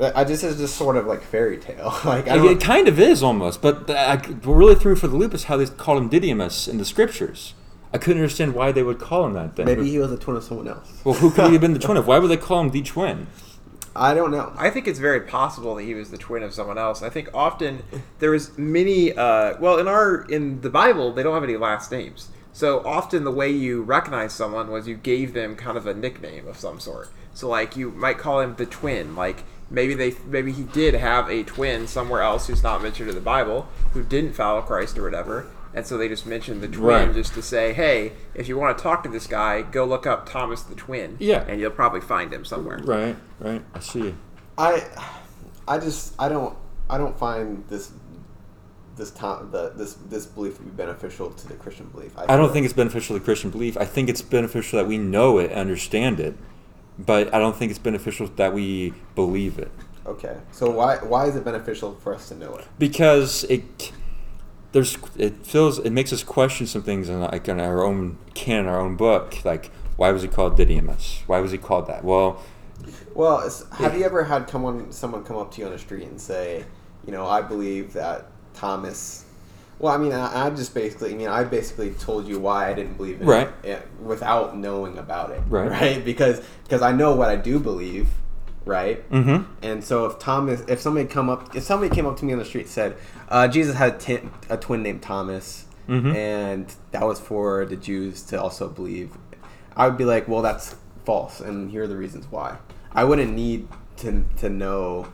I 0.00 0.24
just 0.24 0.44
is 0.44 0.58
just 0.58 0.76
sort 0.76 0.96
of 0.96 1.06
like 1.06 1.22
fairy 1.22 1.58
tale. 1.58 1.94
like 2.04 2.28
I 2.28 2.34
It, 2.34 2.38
don't, 2.38 2.52
it 2.56 2.60
kind 2.60 2.88
of 2.88 2.98
is 3.00 3.22
almost, 3.22 3.62
but 3.62 3.86
the- 3.86 3.98
I, 3.98 4.16
what 4.16 4.54
really 4.54 4.74
threw 4.74 4.94
for 4.96 5.08
the 5.08 5.16
loop 5.16 5.32
is 5.34 5.44
how 5.44 5.56
they 5.56 5.66
call 5.66 5.96
him 5.96 6.08
Didymus 6.08 6.68
in 6.68 6.78
the 6.78 6.84
scriptures. 6.84 7.54
I 7.92 7.98
couldn't 7.98 8.20
understand 8.20 8.54
why 8.54 8.72
they 8.72 8.82
would 8.82 8.98
call 8.98 9.26
him 9.26 9.32
that. 9.34 9.56
Then 9.56 9.64
maybe 9.66 9.88
he 9.88 9.98
was 9.98 10.12
a 10.12 10.18
twin 10.18 10.36
of 10.36 10.44
someone 10.44 10.68
else. 10.68 11.00
Well, 11.04 11.14
who 11.14 11.30
could 11.30 11.46
he 11.46 11.52
have 11.52 11.60
been 11.60 11.72
the 11.72 11.78
twin 11.86 11.96
of? 11.96 12.06
Why 12.06 12.18
would 12.18 12.28
they 12.28 12.36
call 12.36 12.60
him 12.60 12.70
the 12.70 12.82
twin? 12.82 13.28
I 13.94 14.12
don't 14.12 14.30
know. 14.30 14.52
I 14.58 14.68
think 14.68 14.86
it's 14.86 14.98
very 14.98 15.20
possible 15.22 15.74
that 15.76 15.84
he 15.84 15.94
was 15.94 16.10
the 16.10 16.18
twin 16.18 16.42
of 16.42 16.52
someone 16.52 16.76
else. 16.76 17.02
I 17.02 17.08
think 17.08 17.30
often 17.32 17.82
there 18.18 18.34
is 18.34 18.56
many. 18.58 19.12
Uh, 19.16 19.56
well, 19.58 19.78
in 19.78 19.88
our 19.88 20.22
in 20.28 20.60
the 20.60 20.68
Bible, 20.68 21.12
they 21.12 21.22
don't 21.22 21.32
have 21.32 21.44
any 21.44 21.56
last 21.56 21.90
names. 21.90 22.28
So 22.52 22.84
often 22.84 23.24
the 23.24 23.30
way 23.32 23.50
you 23.50 23.82
recognize 23.82 24.32
someone 24.34 24.70
was 24.70 24.86
you 24.88 24.96
gave 24.96 25.32
them 25.32 25.56
kind 25.56 25.78
of 25.78 25.86
a 25.86 25.94
nickname 25.94 26.46
of 26.46 26.58
some 26.58 26.80
sort. 26.80 27.08
So 27.32 27.48
like 27.48 27.76
you 27.76 27.90
might 27.90 28.18
call 28.18 28.40
him 28.40 28.56
the 28.56 28.66
twin. 28.66 29.16
Like 29.16 29.44
maybe 29.70 29.94
they 29.94 30.14
maybe 30.26 30.52
he 30.52 30.62
did 30.62 30.94
have 30.94 31.28
a 31.30 31.42
twin 31.44 31.86
somewhere 31.86 32.22
else 32.22 32.46
who's 32.46 32.62
not 32.62 32.82
mentioned 32.82 33.08
in 33.08 33.14
the 33.14 33.20
Bible 33.20 33.68
who 33.92 34.02
didn't 34.02 34.32
follow 34.34 34.62
Christ 34.62 34.96
or 34.98 35.02
whatever. 35.04 35.46
And 35.74 35.86
so 35.86 35.98
they 35.98 36.08
just 36.08 36.24
mentioned 36.26 36.62
the 36.62 36.68
twin 36.68 37.08
Right. 37.08 37.14
just 37.14 37.34
to 37.34 37.42
say, 37.42 37.74
hey, 37.74 38.12
if 38.34 38.48
you 38.48 38.56
want 38.56 38.78
to 38.78 38.82
talk 38.82 39.02
to 39.02 39.10
this 39.10 39.26
guy, 39.26 39.60
go 39.60 39.84
look 39.84 40.06
up 40.06 40.26
Thomas 40.26 40.62
the 40.62 40.74
twin. 40.74 41.16
Yeah. 41.20 41.44
And 41.46 41.60
you'll 41.60 41.70
probably 41.70 42.00
find 42.00 42.32
him 42.32 42.46
somewhere. 42.46 42.78
Right, 42.82 43.14
right. 43.40 43.62
I 43.74 43.80
see. 43.80 44.14
I 44.56 44.86
I 45.68 45.78
just 45.78 46.14
I 46.18 46.28
don't 46.30 46.56
I 46.88 46.96
don't 46.96 47.18
find 47.18 47.64
this 47.68 47.90
this 48.96 49.10
time 49.10 49.50
the 49.50 49.70
this 49.76 49.94
this 50.08 50.24
belief 50.24 50.56
to 50.56 50.62
be 50.62 50.70
beneficial 50.70 51.30
to 51.30 51.48
the 51.48 51.54
Christian 51.54 51.86
belief. 51.88 52.12
I 52.16 52.36
don't 52.38 52.52
think 52.52 52.64
it's 52.64 52.72
beneficial 52.72 53.14
to 53.14 53.20
the 53.20 53.24
Christian 53.24 53.50
belief. 53.50 53.76
I 53.76 53.84
think 53.84 54.08
it's 54.08 54.22
beneficial 54.22 54.78
that 54.78 54.86
we 54.86 54.96
know 54.96 55.38
it, 55.38 55.52
understand 55.52 56.18
it, 56.20 56.34
but 56.98 57.32
I 57.34 57.38
don't 57.38 57.56
think 57.56 57.70
it's 57.70 57.78
beneficial 57.78 58.26
that 58.36 58.52
we 58.54 58.92
believe 59.14 59.58
it 59.58 59.70
Okay, 60.06 60.36
so 60.52 60.70
why 60.70 60.96
why 60.98 61.26
is 61.26 61.34
it 61.36 61.44
beneficial 61.44 61.94
for 61.96 62.14
us 62.14 62.28
to 62.28 62.36
know 62.36 62.56
it? 62.56 62.66
because 62.78 63.44
it 63.44 63.92
there's 64.72 64.96
it 65.16 65.44
feels 65.46 65.78
it 65.80 65.90
makes 65.90 66.12
us 66.12 66.22
question 66.22 66.66
some 66.66 66.82
things 66.82 67.08
in 67.08 67.20
like 67.20 67.48
in 67.48 67.58
our 67.60 67.82
own 67.84 68.18
canon, 68.34 68.66
our 68.66 68.78
own 68.80 68.94
book. 68.96 69.44
Like, 69.44 69.70
why 69.96 70.10
was 70.12 70.22
he 70.22 70.28
called 70.28 70.56
Didymus? 70.56 71.22
Why 71.26 71.40
was 71.40 71.50
he 71.50 71.58
called 71.58 71.86
that? 71.88 72.04
Well, 72.04 72.42
Well, 73.14 73.48
have 73.72 73.96
you 73.96 74.04
ever 74.04 74.24
had 74.24 74.46
come 74.48 74.64
on, 74.64 74.92
someone 74.92 75.24
come 75.24 75.36
up 75.38 75.50
to 75.52 75.60
you 75.60 75.66
on 75.66 75.72
the 75.72 75.78
street 75.78 76.06
and 76.06 76.20
say, 76.20 76.64
you 77.06 77.12
know, 77.12 77.26
I 77.26 77.40
believe 77.42 77.92
that 77.94 78.26
Thomas. 78.54 79.24
Well, 79.78 79.92
I 79.92 79.98
mean, 79.98 80.12
I, 80.12 80.46
I 80.46 80.50
just 80.50 80.74
basically, 80.74 81.12
I 81.12 81.16
mean, 81.16 81.28
I 81.28 81.44
basically 81.44 81.90
told 81.90 82.26
you 82.26 82.38
why 82.38 82.70
I 82.70 82.72
didn't 82.74 82.96
believe 82.96 83.20
in 83.20 83.26
Right. 83.26 83.48
it, 83.62 83.68
it 83.68 83.88
without 84.02 84.56
knowing 84.56 84.96
about 84.98 85.30
it, 85.30 85.42
Right. 85.48 85.70
Right? 85.70 86.04
Because 86.04 86.40
because 86.64 86.82
I 86.82 86.92
know 86.92 87.14
what 87.14 87.28
I 87.28 87.36
do 87.36 87.58
believe, 87.58 88.08
right? 88.64 89.08
mm-hmm. 89.10 89.44
And 89.62 89.84
so 89.84 90.06
if 90.06 90.18
Thomas, 90.18 90.62
if 90.66 90.80
somebody 90.80 91.06
come 91.06 91.28
up, 91.28 91.54
if 91.54 91.62
somebody 91.62 91.94
came 91.94 92.06
up 92.06 92.16
to 92.18 92.24
me 92.24 92.32
on 92.32 92.38
the 92.38 92.44
street 92.44 92.62
and 92.62 92.70
said, 92.70 92.96
uh, 93.28 93.48
Jesus 93.48 93.76
had 93.76 94.02
a, 94.48 94.56
twin 94.56 94.82
named 94.82 95.02
Thomas, 95.02 95.66
Mhm. 95.88 96.14
and 96.16 96.74
that 96.92 97.04
was 97.06 97.20
for 97.20 97.64
the 97.66 97.76
Jews 97.76 98.22
to 98.22 98.40
also 98.40 98.68
believe, 98.68 99.10
I 99.76 99.86
would 99.88 99.98
be 99.98 100.04
like, 100.06 100.26
well, 100.26 100.42
that's 100.42 100.74
false, 101.04 101.38
and 101.40 101.70
here 101.70 101.82
are 101.84 101.86
the 101.86 101.96
reasons 101.96 102.26
why. 102.30 102.56
I 102.92 103.04
wouldn't 103.04 103.34
need 103.34 103.68
to 103.98 104.24
to 104.38 104.48
know 104.48 105.08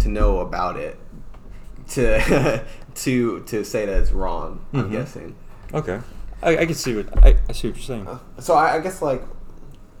to 0.00 0.08
know 0.08 0.40
about 0.40 0.76
it 0.76 0.96
to 1.90 2.64
to 2.94 3.40
to 3.40 3.64
say 3.64 3.86
that 3.86 4.00
it's 4.00 4.10
wrong. 4.12 4.64
I'm 4.72 4.88
Mhm. 4.88 4.92
guessing. 4.92 5.34
okay, 5.74 6.00
I, 6.42 6.58
I 6.58 6.66
can 6.66 6.74
see 6.74 6.96
what 6.96 7.24
I, 7.24 7.36
I 7.48 7.52
see 7.52 7.68
what 7.68 7.76
you're 7.76 7.84
saying. 7.84 8.06
Uh, 8.06 8.18
So 8.40 8.54
I, 8.54 8.76
I 8.76 8.80
guess 8.80 9.00
like 9.02 9.22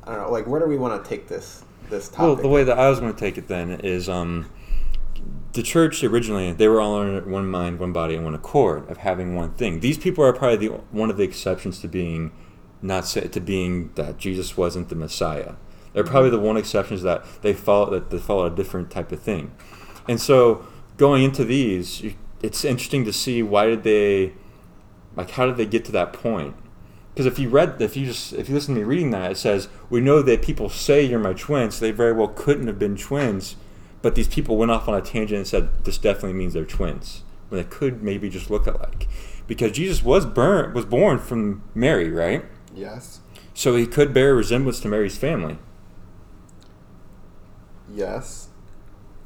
I 0.04 0.12
don't 0.14 0.22
know, 0.26 0.30
like 0.30 0.46
where 0.46 0.60
do 0.60 0.66
we 0.66 0.76
want 0.76 1.02
to 1.02 1.08
take 1.08 1.28
this 1.28 1.64
this 1.90 2.08
topic? 2.08 2.22
Well, 2.22 2.36
the 2.36 2.48
way 2.48 2.64
that 2.64 2.78
I 2.78 2.88
was 2.90 3.00
going 3.00 3.12
to 3.12 3.18
take 3.18 3.38
it 3.38 3.48
then 3.48 3.70
is 3.82 4.08
um, 4.08 4.46
the 5.52 5.62
church 5.62 6.02
originally 6.04 6.52
they 6.52 6.68
were 6.68 6.80
all 6.80 7.00
in 7.02 7.30
one 7.30 7.46
mind, 7.50 7.78
one 7.80 7.92
body, 7.92 8.14
and 8.14 8.24
one 8.24 8.34
accord 8.34 8.88
of 8.90 8.98
having 8.98 9.34
one 9.34 9.52
thing. 9.52 9.80
These 9.80 9.98
people 9.98 10.24
are 10.24 10.32
probably 10.32 10.68
the 10.68 10.74
one 10.90 11.10
of 11.10 11.16
the 11.16 11.24
exceptions 11.24 11.80
to 11.80 11.88
being 11.88 12.32
not 12.80 13.04
to 13.06 13.40
being 13.40 13.90
that 13.96 14.18
Jesus 14.18 14.56
wasn't 14.56 14.88
the 14.88 14.94
Messiah. 14.94 15.54
They're 15.92 16.04
probably 16.04 16.30
the 16.30 16.38
one 16.38 16.56
exceptions 16.56 17.02
that 17.02 17.24
they 17.42 17.52
follow 17.54 17.90
that 17.90 18.10
they 18.10 18.18
follow 18.18 18.46
a 18.46 18.50
different 18.50 18.90
type 18.90 19.10
of 19.10 19.20
thing. 19.20 19.52
And 20.08 20.20
so 20.20 20.64
going 20.98 21.24
into 21.24 21.44
these, 21.46 22.04
it's 22.42 22.64
interesting 22.66 23.06
to 23.06 23.14
see 23.14 23.42
why 23.42 23.66
did 23.66 23.84
they 23.84 24.34
like 25.16 25.30
how 25.32 25.46
did 25.46 25.56
they 25.56 25.66
get 25.66 25.84
to 25.86 25.92
that 25.92 26.12
point? 26.12 26.56
Because 27.14 27.26
if 27.26 27.38
you 27.38 27.48
read, 27.48 27.80
if 27.82 27.96
you 27.96 28.06
just 28.06 28.32
if 28.34 28.48
you 28.48 28.54
listen 28.54 28.74
to 28.74 28.80
me 28.80 28.84
reading 28.84 29.10
that, 29.12 29.32
it 29.32 29.36
says 29.38 29.68
we 29.90 30.00
know 30.00 30.22
that 30.22 30.42
people 30.42 30.68
say 30.68 31.02
you're 31.04 31.18
my 31.18 31.32
twins. 31.34 31.76
So 31.76 31.86
they 31.86 31.92
very 31.92 32.12
well 32.12 32.28
couldn't 32.28 32.68
have 32.68 32.78
been 32.78 32.96
twins, 32.96 33.56
but 34.02 34.14
these 34.16 34.28
people 34.28 34.56
went 34.58 34.70
off 34.70 34.88
on 34.88 34.94
a 34.94 35.02
tangent 35.02 35.38
and 35.38 35.46
said 35.48 35.84
this 35.84 35.98
definitely 35.98 36.34
means 36.34 36.54
they're 36.54 36.64
twins 36.64 37.22
when 37.48 37.62
they 37.62 37.68
could 37.68 38.02
maybe 38.02 38.28
just 38.30 38.50
look 38.50 38.66
alike. 38.66 39.08
Because 39.46 39.72
Jesus 39.72 40.02
was 40.02 40.26
burn 40.26 40.74
was 40.74 40.84
born 40.86 41.18
from 41.18 41.62
Mary, 41.74 42.10
right? 42.10 42.44
yes, 42.74 43.20
So 43.54 43.76
he 43.76 43.86
could 43.86 44.14
bear 44.14 44.34
resemblance 44.34 44.80
to 44.80 44.88
Mary's 44.88 45.18
family. 45.18 45.58
yes, 47.94 48.47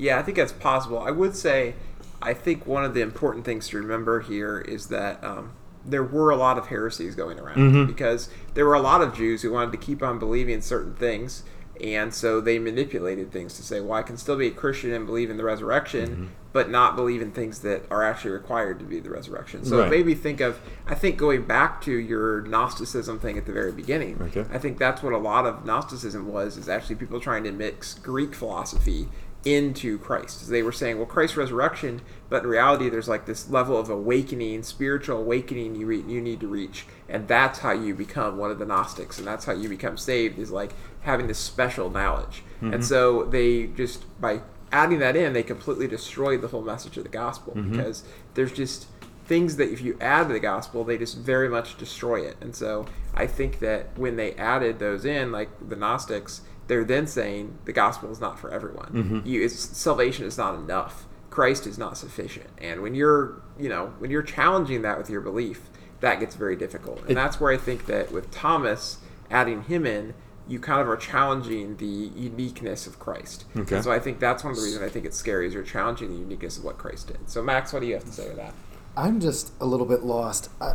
Yeah, 0.03 0.19
I 0.19 0.23
think 0.23 0.37
that's 0.37 0.53
possible. 0.53 0.99
I 0.99 1.13
would 1.13 1.37
say, 1.37 1.75
I 2.21 2.35
think 2.35 2.67
one 2.67 2.85
of 2.85 2.93
the 2.93 3.03
important 3.03 3.45
things 3.45 3.69
to 3.69 3.77
remember 3.79 4.21
here 4.21 4.59
is 4.59 4.89
that 4.89 5.23
um, 5.23 5.53
there 5.85 6.03
were 6.03 6.31
a 6.31 6.37
lot 6.37 6.59
of 6.59 6.67
heresies 6.67 7.15
going 7.15 7.39
around 7.39 7.57
Mhm. 7.59 7.87
because 7.87 8.29
there 8.55 8.67
were 8.67 8.75
a 8.75 8.81
lot 8.83 9.01
of 9.01 9.15
Jews 9.15 9.43
who 9.43 9.53
wanted 9.53 9.71
to 9.73 9.79
keep 9.79 10.03
on 10.03 10.19
believing 10.19 10.61
certain 10.61 10.95
things, 10.95 11.45
and 11.81 12.13
so 12.13 12.41
they 12.41 12.59
manipulated 12.59 13.31
things 13.33 13.55
to 13.55 13.63
say, 13.63 13.81
"Well, 13.81 13.93
I 13.99 14.03
can 14.03 14.17
still 14.17 14.37
be 14.37 14.49
a 14.49 14.51
Christian 14.51 14.93
and 14.93 15.07
believe 15.07 15.31
in 15.31 15.37
the 15.37 15.45
resurrection, 15.45 16.09
Mm-hmm. 16.11 16.25
but 16.53 16.71
not 16.71 16.95
believe 16.95 17.23
in 17.23 17.33
things 17.33 17.61
that 17.61 17.85
are 17.91 18.05
actually 18.05 18.31
required 18.33 18.79
to 18.81 18.85
be 18.85 19.01
the 19.01 19.11
resurrection." 19.11 19.65
So 19.65 19.79
Right. 19.79 19.87
it 19.87 19.91
made 19.91 20.07
me 20.07 20.15
think 20.15 20.41
of, 20.41 20.61
I 20.87 20.95
think 20.95 21.17
going 21.17 21.43
back 21.43 21.81
to 21.83 21.93
your 21.93 22.43
Gnosticism 22.43 23.19
thing 23.19 23.37
at 23.39 23.47
the 23.47 23.53
very 23.53 23.73
beginning. 23.73 24.19
Okay. 24.21 24.45
I 24.53 24.59
think 24.59 24.79
that's 24.79 25.03
what 25.03 25.13
a 25.13 25.19
lot 25.19 25.47
of 25.47 25.65
Gnosticism 25.65 26.27
was, 26.29 26.57
is 26.57 26.69
actually 26.69 26.97
people 26.97 27.19
trying 27.21 27.43
to 27.45 27.53
mix 27.53 27.95
Greek 27.95 28.35
philosophy 28.35 29.09
into 29.45 29.99
Christ. 29.99 30.49
They 30.49 30.63
were 30.63 30.73
saying, 30.73 30.99
well, 30.99 31.07
Christ's 31.07 31.37
resurrection, 31.37 32.01
but 32.29 32.45
in 32.45 32.49
reality, 32.49 32.89
there's 32.89 33.09
like 33.09 33.27
this 33.27 33.51
level 33.51 33.77
of 33.77 33.91
awakening, 33.91 34.63
spiritual 34.63 35.19
awakening 35.19 35.75
you 35.75 35.87
re- 35.87 36.05
you 36.07 36.21
need 36.21 36.41
to 36.41 36.49
reach, 36.49 36.87
and 37.09 37.27
that's 37.27 37.59
how 37.61 37.73
you 37.73 37.95
become 37.95 38.39
one 38.39 38.51
of 38.51 38.59
the 38.59 38.67
Gnostics, 38.67 39.19
and 39.19 39.27
that's 39.27 39.45
how 39.45 39.53
you 39.53 39.69
become 39.69 39.97
saved 39.97 40.39
is 40.39 40.51
like 40.51 40.73
having 41.03 41.27
this 41.27 41.39
special 41.39 41.91
knowledge. 41.91 42.43
And 42.61 42.75
mm-hmm. 42.75 42.83
so 42.83 43.25
they 43.25 43.67
just 43.67 44.05
by 44.21 44.43
adding 44.71 45.01
that 45.01 45.17
in, 45.17 45.33
they 45.33 45.43
completely 45.43 45.89
destroyed 45.89 46.41
the 46.41 46.49
whole 46.49 46.63
message 46.63 46.97
of 46.97 47.03
the 47.03 47.11
gospel 47.11 47.55
mm-hmm. 47.55 47.73
because 47.73 48.05
there's 48.35 48.53
just 48.53 48.87
things 49.27 49.57
that 49.57 49.71
if 49.71 49.81
you 49.81 49.97
add 50.01 50.29
to 50.29 50.33
the 50.33 50.41
gospel, 50.41 50.85
they 50.85 50.99
just 50.99 51.19
very 51.19 51.49
much 51.49 51.77
destroy 51.77 52.21
it. 52.21 52.37
And 52.41 52.55
so 52.55 52.87
I 53.15 53.27
think 53.27 53.61
that 53.61 53.97
when 53.99 54.17
they 54.17 54.35
added 54.35 54.79
those 54.79 55.05
in, 55.05 55.33
like 55.33 55.49
the 55.69 55.77
Gnostics, 55.77 56.43
they're 56.69 56.85
then 56.85 57.07
saying 57.07 57.59
the 57.65 57.73
gospel 57.73 58.11
is 58.11 58.21
not 58.21 58.39
for 58.39 58.51
everyone. 58.51 58.91
Mm-hmm. 58.93 59.27
You, 59.27 59.45
it's, 59.45 59.59
salvation 59.77 60.25
is 60.27 60.39
not 60.39 60.55
enough. 60.55 61.05
Christ 61.31 61.67
is 61.67 61.79
not 61.79 61.97
sufficient. 61.97 62.49
And 62.59 62.83
when 62.83 62.95
you're, 62.95 63.41
you 63.59 63.69
know, 63.69 63.93
when 63.99 64.11
you're 64.11 64.23
challenging 64.23 64.83
that 64.83 64.99
with 64.99 65.09
your 65.11 65.21
belief, 65.21 65.63
that 66.01 66.21
gets 66.21 66.35
very 66.35 66.57
difficult. 66.57 67.01
And 67.03 67.13
It- 67.13 67.15
that's 67.15 67.41
where 67.41 67.53
I 67.53 67.57
think 67.57 67.87
that 67.87 68.13
with 68.13 68.31
Thomas 68.31 68.99
adding 69.31 69.63
him 69.63 69.87
in, 69.87 70.15
you 70.49 70.59
kind 70.59 70.81
of 70.81 70.89
are 70.89 70.97
challenging 70.97 71.77
the 71.77 71.87
uniqueness 71.87 72.87
of 72.87 72.99
Christ. 72.99 73.45
Okay. 73.57 73.77
And 73.77 73.85
so 73.85 73.93
I 73.93 73.99
think 74.01 74.19
that's 74.19 74.43
one 74.43 74.51
of 74.51 74.57
the 74.57 74.63
reasons 74.65 74.83
I 74.83 74.89
think 74.89 75.07
it's 75.07 75.17
scary 75.17 75.47
is 75.47 75.55
you're 75.55 75.63
challenging 75.63 76.11
the 76.11 76.19
uniqueness 76.19 76.59
of 76.59 76.65
what 76.65 76.79
Christ 76.79 77.07
did. 77.09 77.31
So 77.31 77.43
Max, 77.43 77.73
what 77.73 77.81
do 77.81 77.87
you 77.87 77.95
have 77.95 78.05
to 78.05 78.13
say 78.13 78.29
to 78.29 78.35
that? 78.37 78.53
I'm 78.97 79.21
just 79.21 79.53
a 79.61 79.65
little 79.67 79.87
bit 79.87 80.03
lost. 80.03 80.51
I, 80.61 80.75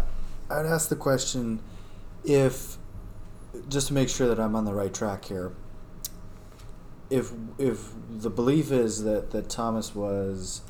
I'd 0.49 0.65
ask 0.65 0.87
the 0.89 0.95
question 0.95 1.59
if, 2.23 2.77
just 3.69 3.87
to 3.89 3.93
make 3.93 4.09
sure 4.09 4.27
that 4.27 4.39
I'm 4.39 4.55
on 4.55 4.65
the 4.65 4.73
right 4.73 4.93
track 4.93 5.25
here, 5.25 5.51
if 7.09 7.31
if 7.57 7.89
the 8.09 8.29
belief 8.29 8.71
is 8.71 9.03
that, 9.03 9.31
that 9.31 9.49
Thomas 9.49 9.95
was 9.95 10.61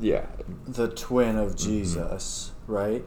Yeah. 0.00 0.26
the 0.66 0.88
twin 0.88 1.36
of 1.36 1.50
mm-hmm. 1.50 1.70
Jesus, 1.70 2.52
right? 2.66 3.04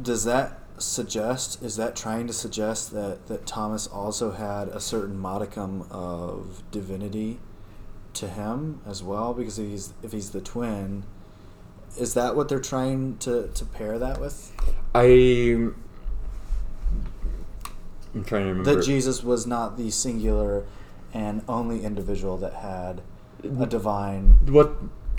Does 0.00 0.24
that 0.24 0.60
suggest, 0.78 1.62
is 1.62 1.76
that 1.76 1.96
trying 1.96 2.26
to 2.26 2.32
suggest 2.32 2.90
that, 2.92 3.28
that 3.28 3.46
Thomas 3.46 3.86
also 3.86 4.32
had 4.32 4.68
a 4.68 4.80
certain 4.80 5.18
modicum 5.18 5.86
of 5.90 6.62
divinity 6.70 7.40
to 8.14 8.28
him 8.28 8.80
as 8.86 9.02
well? 9.02 9.32
Because 9.32 9.58
if 9.58 9.68
he's, 9.68 9.94
if 10.02 10.12
he's 10.12 10.30
the 10.30 10.40
twin, 10.40 11.04
is 11.98 12.12
that 12.14 12.36
what 12.36 12.48
they're 12.48 12.60
trying 12.60 13.16
to, 13.18 13.48
to 13.48 13.64
pair 13.64 13.98
that 13.98 14.20
with? 14.20 14.52
I. 14.94 15.68
I'm 18.16 18.24
trying 18.24 18.44
to 18.44 18.48
remember. 18.48 18.74
That 18.74 18.84
Jesus 18.84 19.22
was 19.22 19.46
not 19.46 19.76
the 19.76 19.90
singular 19.90 20.64
and 21.12 21.42
only 21.48 21.84
individual 21.84 22.36
that 22.38 22.54
had 22.54 23.02
a 23.44 23.66
divine. 23.66 24.38
what 24.46 24.72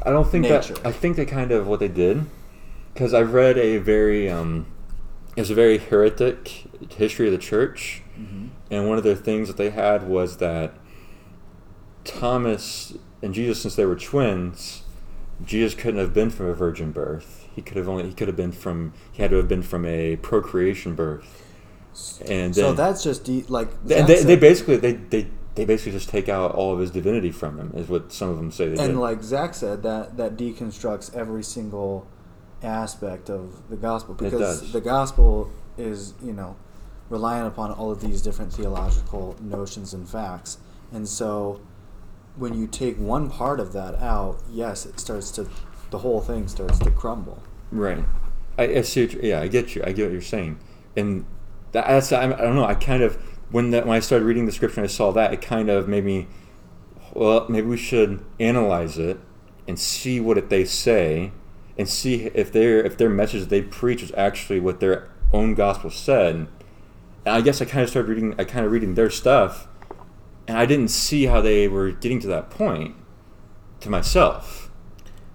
I 0.04 0.10
don't 0.10 0.28
think 0.30 0.44
Nature. 0.44 0.74
that 0.74 0.86
I 0.86 0.92
think 0.92 1.16
they 1.16 1.26
kind 1.26 1.52
of 1.52 1.68
what 1.68 1.80
they 1.80 1.88
did 1.88 2.26
because 2.94 3.14
I've 3.14 3.34
read 3.34 3.58
a 3.58 3.78
very 3.78 4.30
um, 4.30 4.66
it's 5.36 5.50
a 5.50 5.56
very 5.56 5.78
heretic 5.78 6.66
history 6.92 7.28
of 7.28 7.32
the 7.32 7.38
church, 7.38 8.02
and 8.72 8.90
one 8.90 8.98
of 8.98 9.04
the 9.04 9.16
things 9.16 9.48
that 9.48 9.58
they 9.58 9.70
had 9.70 10.08
was 10.08 10.38
that 10.38 10.74
Thomas 12.04 12.94
and 13.22 13.34
Jesus, 13.34 13.62
since 13.62 13.76
they 13.76 13.86
were 13.86 13.96
twins, 13.96 14.84
Jesus 15.46 15.76
couldn't 15.76 16.00
have 16.00 16.14
been 16.14 16.30
from 16.30 16.48
a 16.48 16.54
virgin 16.54 16.92
birth. 16.92 17.48
He 17.56 17.62
could 17.62 17.78
have 17.78 17.88
only 17.88 18.08
he 18.08 18.14
could 18.14 18.28
have 18.28 18.38
been 18.38 18.52
from 18.52 18.94
he 19.12 19.22
had 19.22 19.32
to 19.32 19.38
have 19.38 19.48
been 19.48 19.64
from 19.64 19.86
a 19.86 20.16
procreation 20.18 20.96
birth, 20.96 21.44
and 22.22 22.30
then 22.30 22.54
So 22.54 22.74
that's 22.74 23.04
just 23.04 23.24
de- 23.24 23.44
like. 23.48 23.70
they, 23.84 23.98
Zach 23.98 24.08
they, 24.08 24.24
they 24.24 24.36
basically 24.36 24.78
they, 24.78 24.94
they 24.94 25.28
they 25.56 25.66
basically 25.66 25.94
just 25.94 26.10
take 26.10 26.30
out 26.30 26.54
all 26.54 26.72
of 26.74 26.80
his 26.80 26.92
divinity 26.92 27.32
from 27.32 27.58
him 27.60 27.72
is 27.76 27.88
what 27.90 28.12
some 28.14 28.30
of 28.30 28.38
them 28.38 28.52
say 28.52 28.70
they 28.70 28.76
did. 28.76 28.90
and 28.92 29.00
like 29.02 29.24
Zach 29.24 29.54
said, 29.56 29.84
that 29.84 30.18
that 30.18 30.38
deconstructs 30.38 31.14
every 31.16 31.44
single 31.44 32.08
aspect 32.64 33.30
of 33.30 33.70
the 33.70 33.76
gospel 33.76 34.14
because 34.16 34.72
the 34.72 34.82
gospel 34.82 35.50
is 35.78 36.14
you 36.24 36.34
know 36.34 36.56
relying 37.10 37.46
upon 37.48 37.72
all 37.72 37.90
of 37.92 38.02
these 38.02 38.22
different 38.22 38.52
theological 38.54 39.36
notions 39.42 39.94
and 39.94 40.08
facts, 40.10 40.58
and 40.92 41.08
so 41.08 41.62
when 42.36 42.54
you 42.54 42.68
take 42.68 42.98
one 42.98 43.30
part 43.32 43.60
of 43.60 43.74
that 43.74 43.96
out, 43.96 44.40
yes, 44.52 44.86
it 44.86 45.00
starts 45.00 45.32
to 45.32 45.48
the 45.90 45.98
whole 46.00 46.22
thing 46.22 46.48
starts 46.48 46.78
to 46.80 46.92
crumble. 46.92 47.42
Right. 47.72 48.04
I, 48.60 48.64
I 48.64 48.82
see. 48.82 49.06
What 49.06 49.14
you- 49.14 49.20
yeah, 49.24 49.42
I 49.42 49.48
get 49.48 49.74
you. 49.76 49.82
I 49.86 49.92
get 49.92 50.04
what 50.04 50.12
you're 50.12 50.22
saying, 50.22 50.60
and 50.96 51.26
that, 51.72 51.88
that's 51.88 52.12
I, 52.12 52.24
I 52.24 52.28
don't 52.28 52.56
know. 52.56 52.66
I 52.66 52.76
kind 52.76 53.04
of 53.04 53.16
when 53.52 53.72
that 53.72 53.86
when 53.86 53.96
I 53.96 54.00
started 54.00 54.26
reading 54.26 54.46
the 54.46 54.52
scripture 54.52 54.82
and 54.82 54.90
I 54.90 54.92
saw 54.92 55.12
that, 55.12 55.34
it 55.34 55.42
kind 55.42 55.70
of 55.70 55.88
made 55.88 56.06
me. 56.06 56.28
Well, 57.14 57.46
maybe 57.50 57.68
we 57.68 57.78
should 57.78 58.24
analyze 58.40 58.98
it 58.98 59.20
and 59.68 59.80
see 59.80 60.20
what 60.20 60.38
it, 60.38 60.50
they 60.50 60.66
say, 60.66 61.32
and 61.78 61.90
see 61.90 62.26
if 62.34 62.52
their 62.52 62.84
if 62.84 62.98
their 62.98 63.10
message 63.10 63.42
that 63.42 63.50
they 63.50 63.62
preach 63.62 64.04
is 64.04 64.12
actually 64.16 64.60
what 64.60 64.80
their 64.80 65.10
own 65.34 65.56
gospel 65.56 65.90
said. 65.90 66.36
And 66.36 66.50
I 67.26 67.42
guess 67.42 67.62
I 67.62 67.66
kind 67.66 67.84
of 67.84 67.90
started 67.90 68.10
reading. 68.10 68.36
I 68.38 68.44
kind 68.44 68.66
of 68.66 68.72
reading 68.72 68.96
their 68.96 69.10
stuff, 69.10 69.68
and 70.48 70.58
I 70.58 70.66
didn't 70.66 70.90
see 70.90 71.26
how 71.26 71.42
they 71.42 71.68
were 71.68 71.92
getting 71.92 72.20
to 72.22 72.28
that 72.28 72.50
point 72.50 72.96
to 73.82 73.90
myself. 73.90 74.70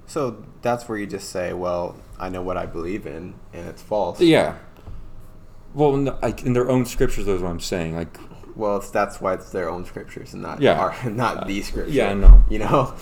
So 0.06 0.44
that's 0.60 0.88
where 0.88 0.98
you 0.98 1.06
just 1.06 1.30
say, 1.30 1.52
well, 1.52 1.96
I 2.18 2.28
know 2.28 2.42
what 2.42 2.56
I 2.56 2.66
believe 2.66 3.06
in, 3.06 3.34
and 3.52 3.68
it's 3.68 3.82
false. 3.82 4.20
Yeah. 4.20 4.58
Well, 5.74 5.96
no, 5.96 6.18
like 6.22 6.42
in 6.44 6.52
their 6.52 6.68
own 6.70 6.84
scriptures, 6.86 7.26
that's 7.26 7.40
what 7.42 7.50
I'm 7.50 7.60
saying. 7.60 7.96
Like, 7.96 8.18
Well, 8.56 8.76
it's, 8.76 8.90
that's 8.90 9.20
why 9.20 9.34
it's 9.34 9.50
their 9.50 9.68
own 9.70 9.84
scriptures 9.86 10.32
and 10.34 10.42
not 10.42 10.60
Yeah. 10.60 10.78
our, 10.78 11.10
not 11.10 11.46
the 11.46 11.62
scripture. 11.62 11.90
yeah, 11.92 12.10
I 12.10 12.14
know. 12.14 12.44
You 12.50 12.58
know. 12.60 12.94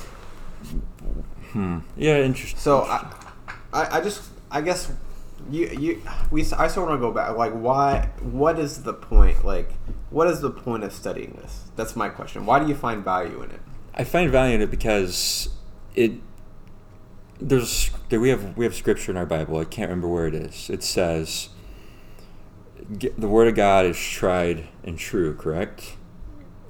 Hmm. 1.53 1.79
Yeah, 1.97 2.19
interesting. 2.19 2.61
So 2.61 2.83
I, 2.83 3.13
I, 3.73 3.99
I 3.99 4.01
just, 4.01 4.23
I 4.51 4.61
guess, 4.61 4.93
you, 5.51 5.67
you, 5.69 6.03
we, 6.31 6.43
I 6.53 6.69
still 6.69 6.85
want 6.87 6.95
to 6.95 6.99
go 7.01 7.11
back. 7.13 7.37
Like, 7.37 7.53
why? 7.53 8.11
What 8.23 8.59
is 8.59 8.83
the 8.85 8.93
point? 8.95 9.45
Like, 9.45 9.73
what 10.11 10.29
is 10.29 10.41
the 10.41 10.51
point 10.51 10.85
of 10.85 10.93
studying 10.93 11.33
this? 11.43 11.65
That's 11.77 11.97
my 11.97 12.09
question. 12.09 12.47
Why 12.47 12.61
do 12.61 12.69
you 12.69 12.75
find 12.77 13.03
value 13.03 13.43
in 13.43 13.51
it? 13.51 13.61
I 13.95 14.05
find 14.05 14.31
value 14.31 14.55
in 14.55 14.61
it 14.63 14.71
because 14.71 15.49
it 15.97 16.13
there's 17.41 17.91
there 18.11 18.21
we 18.21 18.29
have 18.29 18.57
we 18.57 18.65
have 18.65 18.75
scripture 18.75 19.11
in 19.11 19.17
our 19.17 19.27
Bible. 19.27 19.59
I 19.59 19.65
can't 19.65 19.89
remember 19.89 20.07
where 20.09 20.27
it 20.29 20.35
is. 20.35 20.71
It 20.71 20.83
says 20.85 21.49
"Get- 21.49 21.60
the 22.91 23.29
word 23.29 23.49
of 23.49 23.55
God 23.55 23.87
is 23.87 23.99
tried 23.99 24.69
and 24.83 24.99
true. 24.99 25.35
Correct. 25.35 25.97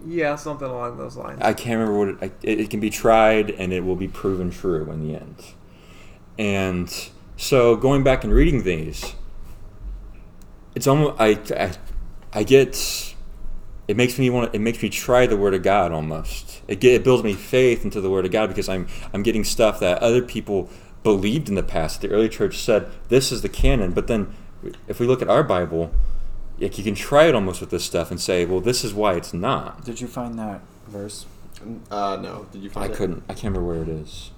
Yeah, 0.06 0.36
something 0.36 0.68
along 0.68 0.98
those 0.98 1.16
lines. 1.16 1.40
I 1.42 1.52
can't 1.52 1.78
remember 1.78 1.98
what 1.98 2.32
it, 2.42 2.60
it 2.60 2.70
can 2.70 2.80
be 2.80 2.90
tried 2.90 3.50
and 3.50 3.72
it 3.72 3.84
will 3.84 3.96
be 3.96 4.08
proven 4.08 4.50
true 4.50 4.90
in 4.90 5.06
the 5.06 5.14
end. 5.14 5.36
And 6.38 7.10
so 7.36 7.76
going 7.76 8.02
back 8.02 8.24
and 8.24 8.32
reading 8.32 8.62
these, 8.62 9.14
it's 10.74 10.86
almost 10.86 11.20
I 11.20 11.38
I, 11.54 11.72
I 12.32 12.42
get 12.44 13.14
it 13.88 13.96
makes 13.96 14.18
me 14.18 14.30
want 14.30 14.54
it 14.54 14.60
makes 14.60 14.82
me 14.82 14.88
try 14.88 15.26
the 15.26 15.36
word 15.36 15.54
of 15.54 15.62
God 15.62 15.92
almost. 15.92 16.62
It 16.68 16.80
get, 16.80 16.94
it 16.94 17.04
builds 17.04 17.24
me 17.24 17.34
faith 17.34 17.84
into 17.84 18.00
the 18.00 18.10
word 18.10 18.24
of 18.24 18.30
God 18.30 18.48
because 18.48 18.68
I'm 18.68 18.88
I'm 19.12 19.22
getting 19.22 19.44
stuff 19.44 19.80
that 19.80 19.98
other 19.98 20.22
people 20.22 20.70
believed 21.02 21.48
in 21.48 21.54
the 21.56 21.62
past. 21.62 22.00
The 22.00 22.10
early 22.10 22.28
church 22.28 22.58
said 22.58 22.90
this 23.08 23.32
is 23.32 23.42
the 23.42 23.48
canon, 23.48 23.92
but 23.92 24.06
then 24.06 24.34
if 24.86 25.00
we 25.00 25.06
look 25.06 25.22
at 25.22 25.28
our 25.28 25.42
Bible, 25.42 25.92
like 26.60 26.76
you 26.78 26.84
can 26.84 26.94
try 26.94 27.24
it 27.26 27.34
almost 27.34 27.60
with 27.60 27.70
this 27.70 27.84
stuff 27.84 28.10
and 28.10 28.20
say, 28.20 28.44
well, 28.44 28.60
this 28.60 28.84
is 28.84 28.92
why 28.94 29.14
it's 29.14 29.32
not. 29.34 29.84
Did 29.84 30.00
you 30.00 30.06
find 30.06 30.38
that 30.38 30.60
verse? 30.88 31.26
Uh, 31.90 32.18
no. 32.20 32.46
Did 32.52 32.62
you 32.62 32.70
I 32.76 32.86
it? 32.86 32.92
couldn't. 32.94 33.22
I 33.28 33.34
can't 33.34 33.54
remember 33.54 33.66
where 33.66 33.82
it 33.82 33.88
is. 33.88 34.30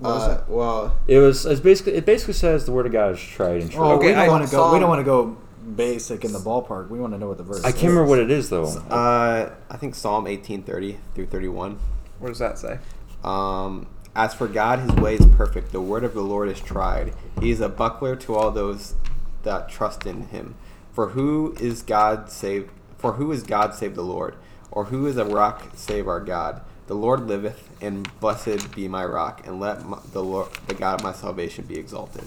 What 0.00 0.14
was 0.14 0.28
Uh, 0.28 0.32
it? 0.46 0.48
well, 0.52 0.98
It 1.06 1.18
was. 1.18 1.46
It's 1.46 1.60
basically. 1.60 1.94
It 1.94 2.04
basically 2.06 2.34
says 2.34 2.66
the 2.66 2.72
word 2.72 2.86
of 2.86 2.92
God 2.92 3.14
is 3.14 3.20
tried 3.20 3.62
and 3.62 3.70
true. 3.70 3.82
Oh, 3.82 3.92
Okay, 3.96 4.08
we 4.08 4.12
don't 4.12 4.28
want 4.28 4.44
to 4.48 4.50
go. 4.50 4.72
We 4.72 4.78
don't 4.78 4.88
want 4.88 5.00
to 5.00 5.04
go 5.04 5.36
basic 5.76 6.24
in 6.24 6.32
the 6.32 6.38
ballpark. 6.38 6.88
We 6.90 6.98
want 6.98 7.14
to 7.14 7.18
know 7.18 7.28
what 7.28 7.38
the 7.38 7.42
verse. 7.42 7.60
I 7.64 7.70
can't 7.72 7.76
is. 7.76 7.82
remember 7.84 8.08
what 8.10 8.18
it 8.18 8.30
is 8.30 8.50
though. 8.50 8.64
uh, 8.90 9.54
I 9.70 9.76
think 9.76 9.94
Psalm 9.94 10.26
eighteen 10.26 10.62
thirty 10.62 10.98
through 11.14 11.26
thirty 11.26 11.48
one. 11.48 11.78
what 12.18 12.28
does 12.28 12.38
that 12.38 12.58
say? 12.58 12.78
Um, 13.22 13.86
as 14.14 14.34
for 14.34 14.46
God, 14.46 14.80
his 14.80 14.92
way 14.92 15.14
is 15.14 15.26
perfect. 15.36 15.72
The 15.72 15.80
word 15.80 16.04
of 16.04 16.12
the 16.14 16.20
Lord 16.22 16.48
is 16.50 16.60
tried. 16.60 17.14
He 17.40 17.50
is 17.50 17.60
a 17.60 17.68
buckler 17.68 18.14
to 18.16 18.34
all 18.34 18.50
those 18.50 18.94
that 19.42 19.68
trust 19.70 20.06
in 20.06 20.24
him. 20.28 20.54
For 20.94 21.08
who 21.10 21.54
is 21.60 21.82
God 21.82 22.30
save? 22.30 22.70
For 22.98 23.12
who 23.14 23.30
is 23.32 23.42
God 23.42 23.74
save 23.74 23.94
the 23.94 24.02
Lord? 24.02 24.36
Or 24.70 24.86
who 24.86 25.06
is 25.06 25.16
a 25.16 25.24
rock 25.24 25.70
save 25.74 26.08
our 26.08 26.20
God? 26.20 26.62
The 26.86 26.94
Lord 26.94 27.26
liveth, 27.26 27.68
and 27.80 28.08
blessed 28.20 28.74
be 28.74 28.88
my 28.88 29.04
rock, 29.04 29.46
and 29.46 29.58
let 29.58 29.84
my, 29.86 29.98
the 30.12 30.22
Lord, 30.22 30.48
the 30.66 30.74
God 30.74 31.00
of 31.00 31.02
my 31.04 31.12
salvation, 31.12 31.64
be 31.64 31.76
exalted. 31.78 32.24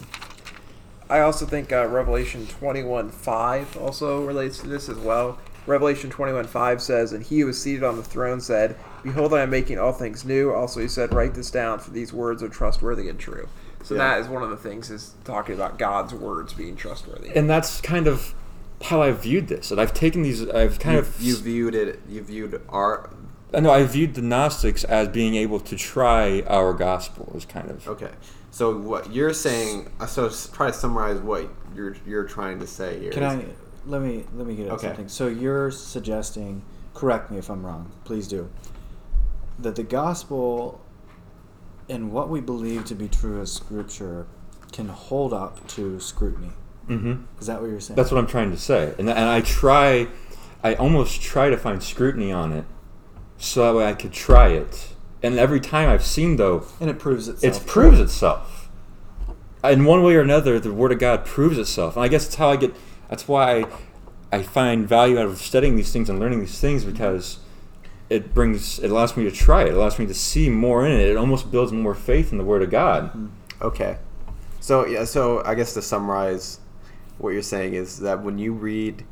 I 1.09 1.19
also 1.21 1.45
think 1.45 1.71
uh, 1.71 1.87
Revelation 1.87 2.47
21 2.47 3.09
5 3.09 3.77
also 3.77 4.25
relates 4.25 4.59
to 4.59 4.67
this 4.67 4.89
as 4.89 4.97
well. 4.97 5.37
Revelation 5.65 6.09
21 6.09 6.45
5 6.47 6.81
says, 6.81 7.13
And 7.13 7.23
he 7.23 7.39
who 7.41 7.47
was 7.47 7.61
seated 7.61 7.83
on 7.83 7.97
the 7.97 8.03
throne 8.03 8.41
said, 8.41 8.75
Behold, 9.03 9.33
I 9.33 9.41
am 9.41 9.49
making 9.49 9.79
all 9.79 9.93
things 9.93 10.25
new. 10.25 10.51
Also, 10.53 10.79
he 10.79 10.87
said, 10.87 11.13
Write 11.13 11.33
this 11.33 11.51
down, 11.51 11.79
for 11.79 11.91
these 11.91 12.11
words 12.11 12.41
are 12.41 12.49
trustworthy 12.49 13.09
and 13.09 13.19
true. 13.19 13.47
So 13.83 13.95
Yeah. 13.95 13.99
that 13.99 14.19
is 14.19 14.27
one 14.27 14.43
of 14.43 14.49
the 14.49 14.57
things 14.57 14.89
is 14.89 15.13
talking 15.23 15.55
about 15.55 15.77
God's 15.77 16.13
words 16.13 16.53
being 16.53 16.75
trustworthy. 16.75 17.29
And 17.35 17.49
that's 17.49 17.79
kind 17.79 18.07
of 18.07 18.33
how 18.83 19.01
I 19.01 19.11
viewed 19.11 19.47
this. 19.47 19.71
And 19.71 19.79
I've 19.81 19.93
taken 19.93 20.21
these. 20.21 20.47
I've 20.49 20.79
kind 20.79 20.95
you, 20.95 20.99
of. 21.01 21.21
you 21.21 21.35
viewed 21.37 21.75
it. 21.75 21.99
You 22.07 22.21
viewed 22.21 22.61
our. 22.69 23.09
I 23.53 23.59
know 23.61 23.71
I 23.71 23.83
viewed 23.83 24.13
the 24.15 24.21
Gnostics 24.21 24.83
as 24.83 25.07
being 25.07 25.35
able 25.35 25.59
to 25.61 25.75
try 25.75 26.41
our 26.47 26.73
gospel. 26.73 27.31
Is 27.35 27.45
kind 27.45 27.69
of. 27.69 27.87
Okay. 27.87 28.11
So 28.51 28.77
what 28.77 29.13
you're 29.13 29.33
saying? 29.33 29.91
uh, 29.99 30.05
So 30.05 30.29
try 30.53 30.67
to 30.67 30.73
summarize 30.73 31.19
what 31.19 31.49
you're 31.75 31.95
you're 32.05 32.25
trying 32.25 32.59
to 32.59 32.67
say 32.67 32.99
here. 32.99 33.11
Can 33.11 33.23
I? 33.23 33.45
Let 33.85 34.01
me 34.01 34.25
let 34.35 34.45
me 34.47 34.55
get 34.55 34.67
at 34.67 34.73
Okay. 34.73 34.87
something. 34.87 35.07
So 35.07 35.27
you're 35.27 35.71
suggesting? 35.71 36.61
Correct 36.93 37.31
me 37.31 37.37
if 37.37 37.49
I'm 37.49 37.65
wrong. 37.65 37.91
Please 38.03 38.27
do. 38.27 38.49
That 39.59 39.75
the 39.75 39.83
gospel 39.83 40.81
and 41.89 42.11
what 42.11 42.29
we 42.29 42.41
believe 42.41 42.83
to 42.85 42.95
be 42.95 43.07
true 43.07 43.39
as 43.41 43.51
scripture 43.53 44.27
can 44.71 44.89
hold 44.89 45.33
up 45.33 45.65
to 45.69 45.99
scrutiny. 45.99 46.51
Mm-hmm. 46.87 47.23
Is 47.39 47.47
that 47.47 47.61
what 47.61 47.69
you're 47.69 47.79
saying? 47.79 47.95
That's 47.95 48.11
what 48.11 48.17
I'm 48.17 48.27
trying 48.27 48.51
to 48.51 48.57
say. 48.57 48.93
And 48.97 49.09
and 49.09 49.19
I 49.19 49.41
try. 49.41 50.07
I 50.63 50.73
almost 50.75 51.21
try 51.21 51.49
to 51.49 51.57
find 51.57 51.81
scrutiny 51.83 52.31
on 52.31 52.51
it, 52.51 52.65
so 53.37 53.63
that 53.63 53.77
way 53.77 53.85
I 53.85 53.93
could 53.93 54.13
try 54.13 54.49
it. 54.49 54.95
And 55.21 55.37
every 55.37 55.59
time 55.59 55.89
I've 55.89 56.03
seen 56.03 56.37
though, 56.37 56.65
and 56.79 56.89
it 56.89 56.99
proves 56.99 57.27
itself. 57.27 57.63
it 57.63 57.67
proves 57.67 57.99
itself 57.99 58.69
in 59.63 59.85
one 59.85 60.03
way 60.03 60.15
or 60.15 60.21
another 60.21 60.59
the 60.59 60.71
word 60.71 60.91
of 60.91 60.99
god 60.99 61.25
proves 61.25 61.57
itself 61.57 61.95
and 61.97 62.05
i 62.05 62.07
guess 62.07 62.25
that's 62.25 62.35
how 62.35 62.49
i 62.49 62.55
get 62.55 62.73
that's 63.09 63.27
why 63.27 63.65
i 64.31 64.41
find 64.41 64.87
value 64.87 65.17
out 65.19 65.25
of 65.25 65.39
studying 65.39 65.75
these 65.75 65.91
things 65.91 66.09
and 66.09 66.19
learning 66.19 66.39
these 66.39 66.59
things 66.59 66.85
because 66.85 67.39
it 68.09 68.33
brings 68.35 68.77
it 68.79 68.91
allows 68.91 69.17
me 69.17 69.23
to 69.25 69.31
try 69.31 69.63
it 69.63 69.69
it 69.69 69.73
allows 69.73 69.97
me 69.97 70.05
to 70.05 70.13
see 70.13 70.47
more 70.47 70.85
in 70.85 70.93
it 70.93 71.09
it 71.09 71.17
almost 71.17 71.51
builds 71.51 71.73
more 71.73 71.95
faith 71.95 72.31
in 72.31 72.37
the 72.37 72.43
word 72.45 72.61
of 72.61 72.69
god 72.69 73.29
Okay. 73.61 73.97
So 74.59 74.85
yeah, 74.85 75.03
so 75.05 75.43
I 75.45 75.55
guess 75.55 75.73
to 75.73 75.81
summarize 75.81 76.59
what 77.17 77.29
you're 77.31 77.41
saying 77.41 77.73
is 77.73 77.99
that 77.99 78.23
when 78.23 78.37
you 78.37 78.53
read 78.53 79.03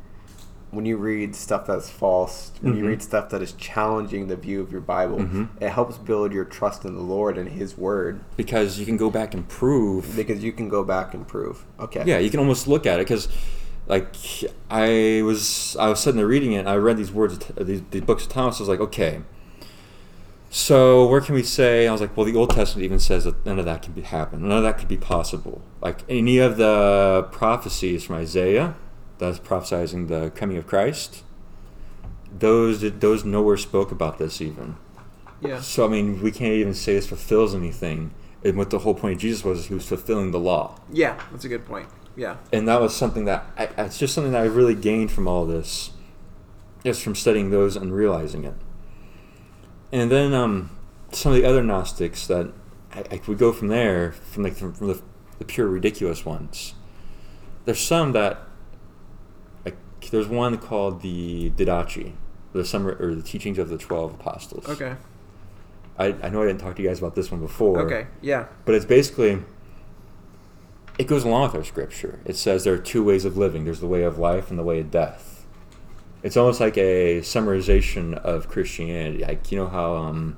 when 0.72 0.84
you 0.84 0.96
read 0.96 1.34
stuff 1.34 1.68
that's 1.68 1.88
false, 1.88 2.50
when 2.60 2.76
you 2.76 2.82
Mhm. 2.82 2.88
read 2.88 3.02
stuff 3.02 3.30
that 3.30 3.40
is 3.40 3.52
challenging 3.52 4.26
the 4.26 4.36
view 4.36 4.60
of 4.60 4.72
your 4.72 4.80
Bible, 4.80 5.18
Mhm. 5.18 5.48
it 5.60 5.68
helps 5.70 5.96
build 5.96 6.32
your 6.32 6.44
trust 6.44 6.84
in 6.84 6.94
the 6.94 7.00
Lord 7.02 7.38
and 7.38 7.48
his 7.50 7.78
word 7.78 8.20
because 8.36 8.78
you 8.78 8.84
can 8.84 8.96
go 8.96 9.08
back 9.08 9.32
and 9.32 9.48
prove 9.48 10.14
because 10.16 10.42
you 10.42 10.52
can 10.52 10.68
go 10.68 10.82
back 10.82 11.14
and 11.14 11.26
prove. 11.26 11.64
Okay. 11.80 12.02
yeah 12.04 12.18
you 12.18 12.30
can 12.30 12.40
almost 12.40 12.66
look 12.68 12.84
at 12.84 12.98
it 12.98 13.06
because 13.06 13.28
like 13.86 14.08
i 14.68 15.22
was 15.24 15.76
i 15.78 15.88
was 15.88 16.00
sitting 16.00 16.16
there 16.18 16.26
reading 16.26 16.52
it 16.52 16.58
and 16.58 16.68
i 16.68 16.74
read 16.74 16.96
these 16.96 17.12
words 17.12 17.38
these, 17.58 17.80
these 17.92 18.02
books 18.02 18.24
of 18.24 18.28
thomas 18.30 18.58
I 18.58 18.62
was 18.64 18.68
like 18.68 18.80
okay 18.80 19.20
so 20.56 21.06
where 21.06 21.20
can 21.20 21.34
we 21.34 21.42
say 21.42 21.86
i 21.86 21.92
was 21.92 22.00
like 22.00 22.16
well 22.16 22.24
the 22.24 22.34
old 22.34 22.48
testament 22.48 22.82
even 22.82 22.98
says 22.98 23.24
that 23.24 23.44
none 23.44 23.58
of 23.58 23.66
that 23.66 23.82
can 23.82 23.92
be 23.92 24.00
happen 24.00 24.48
none 24.48 24.56
of 24.56 24.64
that 24.64 24.78
could 24.78 24.88
be 24.88 24.96
possible 24.96 25.60
like 25.82 25.98
any 26.08 26.38
of 26.38 26.56
the 26.56 27.28
prophecies 27.30 28.04
from 28.04 28.16
isaiah 28.16 28.74
that's 29.18 29.38
prophesizing 29.38 30.08
the 30.08 30.30
coming 30.30 30.56
of 30.56 30.66
christ 30.66 31.22
those 32.38 32.80
those 33.00 33.22
nowhere 33.22 33.58
spoke 33.58 33.92
about 33.92 34.16
this 34.16 34.40
even 34.40 34.76
yeah. 35.42 35.60
so 35.60 35.84
i 35.84 35.88
mean 35.88 36.22
we 36.22 36.32
can't 36.32 36.54
even 36.54 36.72
say 36.72 36.94
this 36.94 37.06
fulfills 37.06 37.54
anything 37.54 38.14
and 38.42 38.56
what 38.56 38.70
the 38.70 38.78
whole 38.78 38.94
point 38.94 39.16
of 39.16 39.20
jesus 39.20 39.44
was 39.44 39.66
he 39.66 39.74
was 39.74 39.86
fulfilling 39.86 40.30
the 40.30 40.40
law 40.40 40.80
Yeah, 40.90 41.20
that's 41.30 41.44
a 41.44 41.48
good 41.48 41.66
point. 41.66 41.88
Yeah. 42.16 42.36
and 42.50 42.66
that 42.66 42.80
was 42.80 42.96
something 42.96 43.26
that 43.26 43.44
I, 43.58 43.64
it's 43.76 43.98
just 43.98 44.14
something 44.14 44.32
that 44.32 44.40
I 44.40 44.46
really 44.46 44.74
gained 44.74 45.10
from 45.10 45.28
all 45.28 45.44
this, 45.44 45.90
is 46.82 46.98
from 46.98 47.14
studying 47.14 47.50
those 47.50 47.76
and 47.76 47.92
realizing 47.92 48.44
it. 48.44 48.54
And 49.92 50.10
then 50.10 50.34
um, 50.34 50.70
some 51.12 51.32
of 51.32 51.38
the 51.38 51.48
other 51.48 51.62
Gnostics 51.62 52.26
that 52.26 52.52
I, 52.92 53.04
I 53.10 53.20
would 53.26 53.38
go 53.38 53.52
from 53.52 53.68
there, 53.68 54.12
from 54.12 54.42
like 54.42 54.56
from, 54.56 54.72
from 54.72 54.88
the, 54.88 55.02
the 55.38 55.44
pure 55.44 55.68
ridiculous 55.68 56.24
ones. 56.24 56.74
There's 57.64 57.80
some 57.80 58.12
that, 58.12 58.40
like, 59.64 59.76
there's 60.10 60.28
one 60.28 60.58
called 60.58 61.02
the 61.02 61.50
Didache, 61.50 62.12
the 62.52 62.64
summary 62.64 62.96
or 63.00 63.14
the 63.14 63.22
teachings 63.22 63.58
of 63.58 63.68
the 63.68 63.78
twelve 63.78 64.14
apostles. 64.14 64.68
Okay. 64.68 64.96
I, 65.98 66.14
I 66.22 66.28
know 66.28 66.42
I 66.42 66.46
didn't 66.46 66.60
talk 66.60 66.76
to 66.76 66.82
you 66.82 66.88
guys 66.88 66.98
about 66.98 67.14
this 67.14 67.30
one 67.30 67.40
before. 67.40 67.80
Okay. 67.80 68.06
Yeah. 68.20 68.46
But 68.66 68.74
it's 68.74 68.84
basically, 68.84 69.42
it 70.98 71.06
goes 71.06 71.24
along 71.24 71.48
with 71.48 71.54
our 71.54 71.64
scripture. 71.64 72.20
It 72.24 72.36
says 72.36 72.64
there 72.64 72.74
are 72.74 72.78
two 72.78 73.02
ways 73.02 73.24
of 73.24 73.36
living 73.36 73.64
there's 73.64 73.80
the 73.80 73.86
way 73.86 74.02
of 74.02 74.18
life 74.18 74.50
and 74.50 74.58
the 74.58 74.62
way 74.62 74.80
of 74.80 74.90
death. 74.90 75.35
It's 76.26 76.36
almost 76.36 76.60
like 76.60 76.76
a 76.76 77.20
summarization 77.20 78.14
of 78.14 78.48
Christianity. 78.48 79.24
Like, 79.24 79.52
you 79.52 79.58
know 79.58 79.68
how, 79.68 79.94
um, 79.94 80.36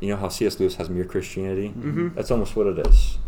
you 0.00 0.08
know 0.10 0.16
how 0.16 0.28
C.S. 0.28 0.60
Lewis 0.60 0.76
has 0.76 0.88
mere 0.88 1.04
Christianity? 1.04 1.74
Mhm. 1.76 2.14
That's 2.14 2.30
almost 2.30 2.54
what 2.54 2.68
it 2.68 2.86
is. 2.86 3.18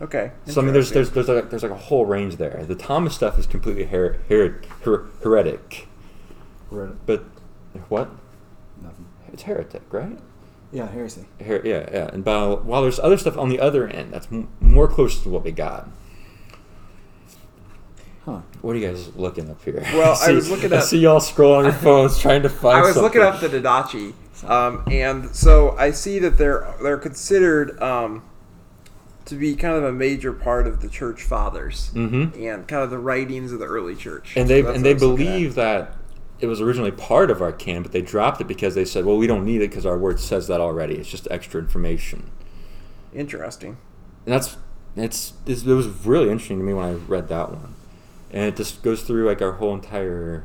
Okay. 0.00 0.30
So 0.46 0.60
I 0.60 0.64
mean, 0.64 0.72
there's 0.72 0.92
there's 0.92 1.10
there's 1.10 1.28
like, 1.28 1.50
there's 1.50 1.62
like 1.64 1.72
a 1.72 1.76
whole 1.76 2.06
range 2.06 2.36
there. 2.36 2.64
The 2.66 2.74
Thomas 2.76 3.14
stuff 3.14 3.38
is 3.38 3.46
completely 3.46 3.84
her, 3.86 4.18
her, 4.28 4.62
her, 4.84 5.06
heretic, 5.22 5.88
Read 6.70 6.90
it. 6.90 7.06
but 7.06 7.24
what? 7.88 8.08
Nothing. 8.80 9.06
It's 9.32 9.42
heretic, 9.42 9.82
right? 9.90 10.16
Yeah, 10.72 10.86
heresy. 10.86 11.26
Here, 11.40 11.60
yeah, 11.64 11.88
yeah. 11.92 12.10
And 12.12 12.24
while, 12.24 12.56
while 12.58 12.82
there's 12.82 13.00
other 13.00 13.18
stuff 13.18 13.36
on 13.36 13.48
the 13.48 13.58
other 13.58 13.88
end 13.88 14.12
that's 14.12 14.28
m- 14.30 14.48
more 14.60 14.86
close 14.86 15.20
to 15.24 15.28
what 15.28 15.42
we 15.42 15.50
got. 15.50 15.88
Huh. 18.24 18.40
What 18.60 18.76
are 18.76 18.78
you 18.78 18.86
guys 18.86 19.14
looking 19.16 19.50
up 19.50 19.62
here? 19.64 19.80
Well, 19.94 20.12
I 20.12 20.14
see, 20.26 20.34
was 20.34 20.50
looking 20.50 20.72
I 20.72 20.80
see 20.80 20.98
y'all 20.98 21.20
scrolling 21.20 21.58
on 21.58 21.64
your 21.64 21.72
phones 21.88 22.18
trying 22.18 22.42
to 22.42 22.48
find. 22.50 22.78
I 22.78 22.82
was 22.86 22.96
looking 22.96 23.22
up 23.22 23.40
the 23.40 23.48
Didache, 23.48 24.12
um, 24.48 24.82
and 24.90 25.34
so 25.34 25.76
I 25.78 25.90
see 25.90 26.18
that 26.20 26.36
they're 26.36 26.74
they're 26.82 26.98
considered 26.98 27.80
um, 27.82 28.22
to 29.24 29.34
be 29.36 29.54
kind 29.56 29.74
of 29.76 29.84
a 29.84 29.92
major 29.92 30.32
part 30.32 30.66
of 30.66 30.80
the 30.82 30.88
church 30.88 31.22
fathers 31.22 31.90
Mhm. 31.94 32.34
and 32.34 32.68
kind 32.68 32.82
of 32.82 32.90
the 32.90 32.98
writings 32.98 33.52
of 33.52 33.58
the 33.58 33.66
early 33.66 33.94
church. 33.94 34.34
and 34.36 34.46
So 34.48 34.54
they 34.54 34.62
that's 34.62 34.76
and 34.76 34.84
they 34.84 34.94
was 34.94 35.02
looking 35.02 35.26
at. 35.26 35.30
believe 35.32 35.54
that 35.54 35.96
it 36.40 36.46
was 36.46 36.60
originally 36.60 36.90
part 36.90 37.30
of 37.30 37.40
our 37.42 37.52
canon, 37.52 37.82
but 37.82 37.92
they 37.92 38.02
dropped 38.02 38.40
it 38.40 38.48
because 38.48 38.74
they 38.74 38.84
said, 38.84 39.04
"Well, 39.06 39.16
we 39.16 39.26
don't 39.26 39.44
need 39.46 39.62
it 39.62 39.70
because 39.70 39.86
our 39.86 39.96
word 39.98 40.20
says 40.20 40.46
that 40.48 40.60
already. 40.60 40.96
It's 40.96 41.08
just 41.08 41.26
extra 41.30 41.60
information." 41.60 42.30
Interesting. 43.14 43.76
And 44.26 44.34
that's 44.34 44.56
it's, 44.96 45.32
it's 45.46 45.62
it 45.64 45.72
was 45.72 45.86
really 46.04 46.30
interesting 46.30 46.58
to 46.58 46.64
me 46.64 46.74
when 46.74 46.84
I 46.84 46.92
read 46.92 47.28
that 47.28 47.50
one, 47.52 47.74
and 48.30 48.44
it 48.44 48.56
just 48.56 48.82
goes 48.82 49.02
through 49.02 49.26
like 49.26 49.42
our 49.42 49.52
whole 49.52 49.74
entire 49.74 50.44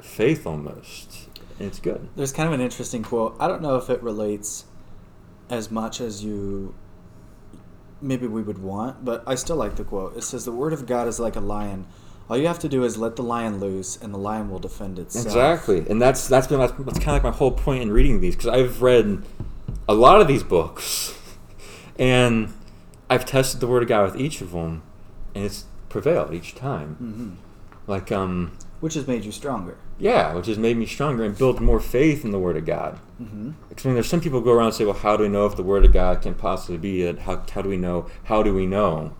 faith 0.00 0.46
almost, 0.46 1.28
and 1.58 1.68
it's 1.68 1.80
good. 1.80 2.08
There's 2.16 2.32
kind 2.32 2.46
of 2.48 2.54
an 2.54 2.60
interesting 2.60 3.02
quote. 3.02 3.36
I 3.38 3.48
don't 3.48 3.62
know 3.62 3.76
if 3.76 3.90
it 3.90 4.02
relates 4.02 4.64
as 5.48 5.70
much 5.70 6.00
as 6.00 6.24
you 6.24 6.74
maybe 8.00 8.26
we 8.26 8.42
would 8.42 8.58
want, 8.58 9.04
but 9.04 9.22
I 9.26 9.34
still 9.34 9.56
like 9.56 9.76
the 9.76 9.84
quote. 9.84 10.16
It 10.16 10.22
says, 10.22 10.44
The 10.44 10.52
word 10.52 10.72
of 10.72 10.86
God 10.86 11.08
is 11.08 11.20
like 11.20 11.36
a 11.36 11.40
lion. 11.40 11.86
All 12.28 12.36
you 12.36 12.46
have 12.46 12.60
to 12.60 12.68
do 12.68 12.84
is 12.84 12.96
let 12.96 13.16
the 13.16 13.22
lion 13.22 13.58
loose, 13.58 13.96
and 13.96 14.14
the 14.14 14.18
lion 14.18 14.50
will 14.50 14.60
defend 14.60 14.98
itself. 14.98 15.26
Exactly, 15.26 15.84
and 15.90 16.00
that's 16.00 16.28
that's 16.28 16.46
been 16.46 16.60
that's, 16.60 16.72
that's 16.72 16.98
kind 16.98 17.08
of 17.08 17.14
like 17.14 17.24
my 17.24 17.36
whole 17.36 17.50
point 17.50 17.82
in 17.82 17.90
reading 17.90 18.20
these 18.20 18.36
because 18.36 18.48
I've 18.48 18.82
read 18.82 19.24
a 19.88 19.94
lot 19.94 20.20
of 20.20 20.28
these 20.28 20.44
books, 20.44 21.18
and 21.98 22.52
I've 23.08 23.26
tested 23.26 23.60
the 23.60 23.66
word 23.66 23.82
of 23.82 23.88
God 23.88 24.12
with 24.12 24.20
each 24.20 24.40
of 24.40 24.52
them, 24.52 24.82
and 25.34 25.44
it's 25.44 25.64
prevailed 25.90 26.32
each 26.32 26.54
time. 26.54 26.94
hmm 26.94 27.30
Like 27.90 28.10
um, 28.10 28.52
Which 28.80 28.94
has 28.94 29.06
made 29.06 29.24
you 29.24 29.32
stronger. 29.32 29.76
yeah, 29.98 30.32
which 30.34 30.46
has 30.46 30.56
made 30.58 30.76
me 30.78 30.86
stronger 30.86 31.22
and 31.24 31.36
build 31.36 31.60
more 31.60 31.80
faith 31.80 32.24
in 32.24 32.30
the 32.30 32.38
word 32.38 32.56
of 32.56 32.64
God. 32.64 32.98
hmm 33.18 33.50
Because 33.68 33.84
I 33.84 33.88
mean, 33.88 33.94
there's 33.96 34.08
some 34.08 34.20
people 34.22 34.40
go 34.40 34.52
around 34.52 34.66
and 34.68 34.74
say, 34.74 34.84
"Well, 34.86 34.94
how 34.94 35.16
do 35.18 35.24
we 35.24 35.28
know 35.28 35.44
if 35.46 35.56
the 35.56 35.62
word 35.62 35.84
of 35.84 35.92
God 35.92 36.22
can 36.22 36.34
possibly 36.34 36.78
be 36.78 37.02
it? 37.02 37.18
How, 37.20 37.42
how 37.52 37.60
do 37.62 37.68
we 37.68 37.76
know? 37.76 38.06
How 38.24 38.42
do 38.42 38.54
we 38.54 38.66
know?" 38.66 39.12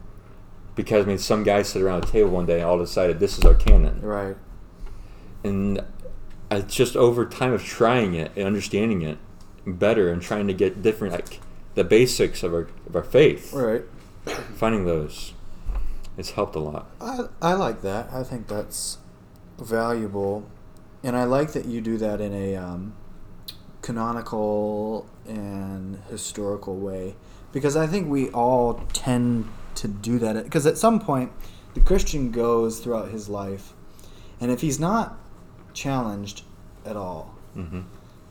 Because 0.76 1.04
I 1.04 1.08
mean, 1.08 1.18
some 1.18 1.42
guys 1.42 1.68
sit 1.68 1.82
around 1.82 2.04
a 2.04 2.06
table 2.06 2.30
one 2.30 2.46
day 2.46 2.60
and 2.60 2.64
all 2.64 2.78
decided 2.78 3.20
this 3.20 3.36
is 3.38 3.44
our 3.44 3.54
canon, 3.54 4.00
Right. 4.00 4.36
and 5.44 5.84
it's 6.50 6.74
just 6.74 6.96
over 6.96 7.26
time 7.26 7.52
of 7.52 7.62
trying 7.64 8.14
it 8.14 8.30
and 8.36 8.46
understanding 8.46 9.02
it 9.02 9.18
better 9.66 10.10
and 10.10 10.22
trying 10.22 10.46
to 10.46 10.54
get 10.54 10.82
different 10.82 11.12
like 11.14 11.40
the 11.74 11.84
basics 11.84 12.42
of 12.42 12.54
our 12.54 12.68
of 12.86 12.96
our 12.96 13.02
faith, 13.02 13.52
Right. 13.52 13.82
finding 14.54 14.84
those. 14.86 15.32
It's 16.20 16.32
helped 16.32 16.54
a 16.54 16.58
lot. 16.60 16.90
I, 17.00 17.26
I 17.40 17.54
like 17.54 17.82
that. 17.82 18.12
I 18.12 18.22
think 18.22 18.46
that's 18.46 18.98
valuable. 19.58 20.48
And 21.02 21.16
I 21.16 21.24
like 21.24 21.52
that 21.54 21.64
you 21.64 21.80
do 21.80 21.96
that 21.96 22.20
in 22.20 22.34
a 22.34 22.56
um, 22.56 22.94
canonical 23.80 25.08
and 25.26 25.98
historical 26.10 26.76
way. 26.76 27.16
Because 27.52 27.76
I 27.76 27.86
think 27.86 28.08
we 28.08 28.28
all 28.30 28.84
tend 28.92 29.48
to 29.76 29.88
do 29.88 30.18
that. 30.18 30.44
Because 30.44 30.66
at 30.66 30.78
some 30.78 31.00
point, 31.00 31.32
the 31.74 31.80
Christian 31.80 32.30
goes 32.30 32.80
throughout 32.80 33.08
his 33.10 33.28
life, 33.28 33.72
and 34.40 34.50
if 34.50 34.60
he's 34.60 34.78
not 34.78 35.18
challenged 35.72 36.42
at 36.84 36.96
all, 36.96 37.34
hmm 37.54 37.80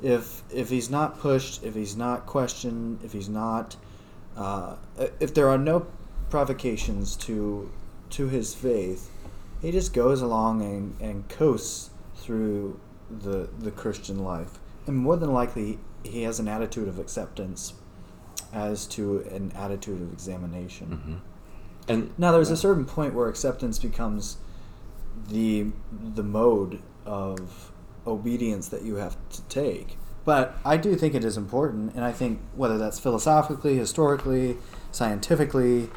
if 0.02 0.44
if 0.50 0.70
he's 0.70 0.90
not 0.90 1.20
pushed, 1.20 1.64
if 1.64 1.76
he's 1.76 1.96
not 1.96 2.26
questioned, 2.26 3.00
if 3.04 3.12
he's 3.12 3.30
not, 3.30 3.76
uh, 4.38 4.76
if 5.20 5.34
there 5.34 5.50
are 5.50 5.58
no 5.58 5.88
provocations 6.30 7.16
to 7.18 7.70
to 8.12 8.28
his 8.28 8.54
faith, 8.54 9.10
he 9.62 9.72
just 9.72 9.94
goes 9.94 10.22
along 10.22 10.62
and, 10.62 11.00
and 11.02 11.28
coasts 11.30 11.90
through 12.16 12.80
the 13.10 13.50
the 13.58 13.72
Christian 13.72 14.20
life, 14.24 14.60
and 14.86 14.96
more 14.96 15.18
than 15.18 15.34
likely 15.34 15.80
he 16.04 16.24
has 16.24 16.40
an 16.40 16.48
attitude 16.48 16.88
of 16.88 17.00
acceptance 17.00 17.74
as 18.54 18.86
to 18.88 19.20
an 19.32 19.52
attitude 19.56 20.02
of 20.02 20.14
examination. 20.14 20.88
hmm 21.88 21.92
And 21.92 22.12
Now, 22.18 22.32
there's 22.32 22.52
a 22.52 22.58
certain 22.58 22.86
point 22.86 23.14
where 23.14 23.28
acceptance 23.28 23.80
becomes 23.80 24.38
the 25.28 25.68
the 25.92 26.24
mode 26.24 26.82
of 27.06 27.72
obedience 28.06 28.70
that 28.70 28.84
you 28.84 28.96
have 28.96 29.18
to 29.30 29.42
take. 29.44 29.98
But 30.26 30.58
I 30.64 30.78
do 30.78 30.96
think 30.96 31.16
it 31.16 31.24
is 31.24 31.38
important, 31.38 31.96
and 31.96 32.04
I 32.04 32.12
think 32.12 32.40
whether 32.56 32.78
that's 32.78 33.00
philosophically, 33.00 33.78
historically, 33.78 34.58
scientifically, 34.92 35.90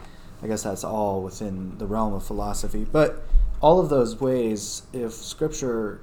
I 0.42 0.48
guess 0.48 0.64
that's 0.64 0.84
all 0.84 1.22
within 1.22 1.78
the 1.78 1.86
realm 1.86 2.14
of 2.14 2.24
philosophy. 2.24 2.84
But 2.90 3.22
all 3.60 3.80
of 3.80 3.88
those 3.88 4.20
ways, 4.20 4.82
if 4.92 5.12
Scripture 5.12 6.00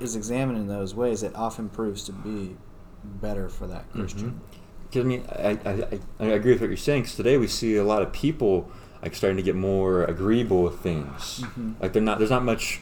is 0.00 0.16
examined 0.16 0.58
in 0.58 0.68
those 0.68 0.94
ways, 0.94 1.22
it 1.22 1.34
often 1.34 1.68
proves 1.68 2.04
to 2.04 2.12
be 2.12 2.56
better 3.04 3.48
for 3.48 3.66
that 3.66 3.90
Christian. 3.92 4.40
Because 4.84 5.04
I 5.04 5.08
mean, 5.08 5.24
I, 5.30 5.58
I, 5.64 6.00
I, 6.20 6.26
agree 6.32 6.52
with 6.52 6.60
what 6.60 6.68
you're 6.68 6.76
saying. 6.76 7.02
Because 7.02 7.16
today 7.16 7.38
we 7.38 7.46
see 7.46 7.76
a 7.76 7.84
lot 7.84 8.02
of 8.02 8.12
people 8.12 8.70
like 9.02 9.14
starting 9.14 9.36
to 9.36 9.42
get 9.42 9.56
more 9.56 10.04
agreeable 10.04 10.62
with 10.62 10.80
things. 10.80 11.40
Mhm. 11.42 11.80
Like 11.80 11.92
they're 11.92 12.02
not. 12.02 12.18
There's 12.18 12.30
not 12.30 12.44
much 12.44 12.80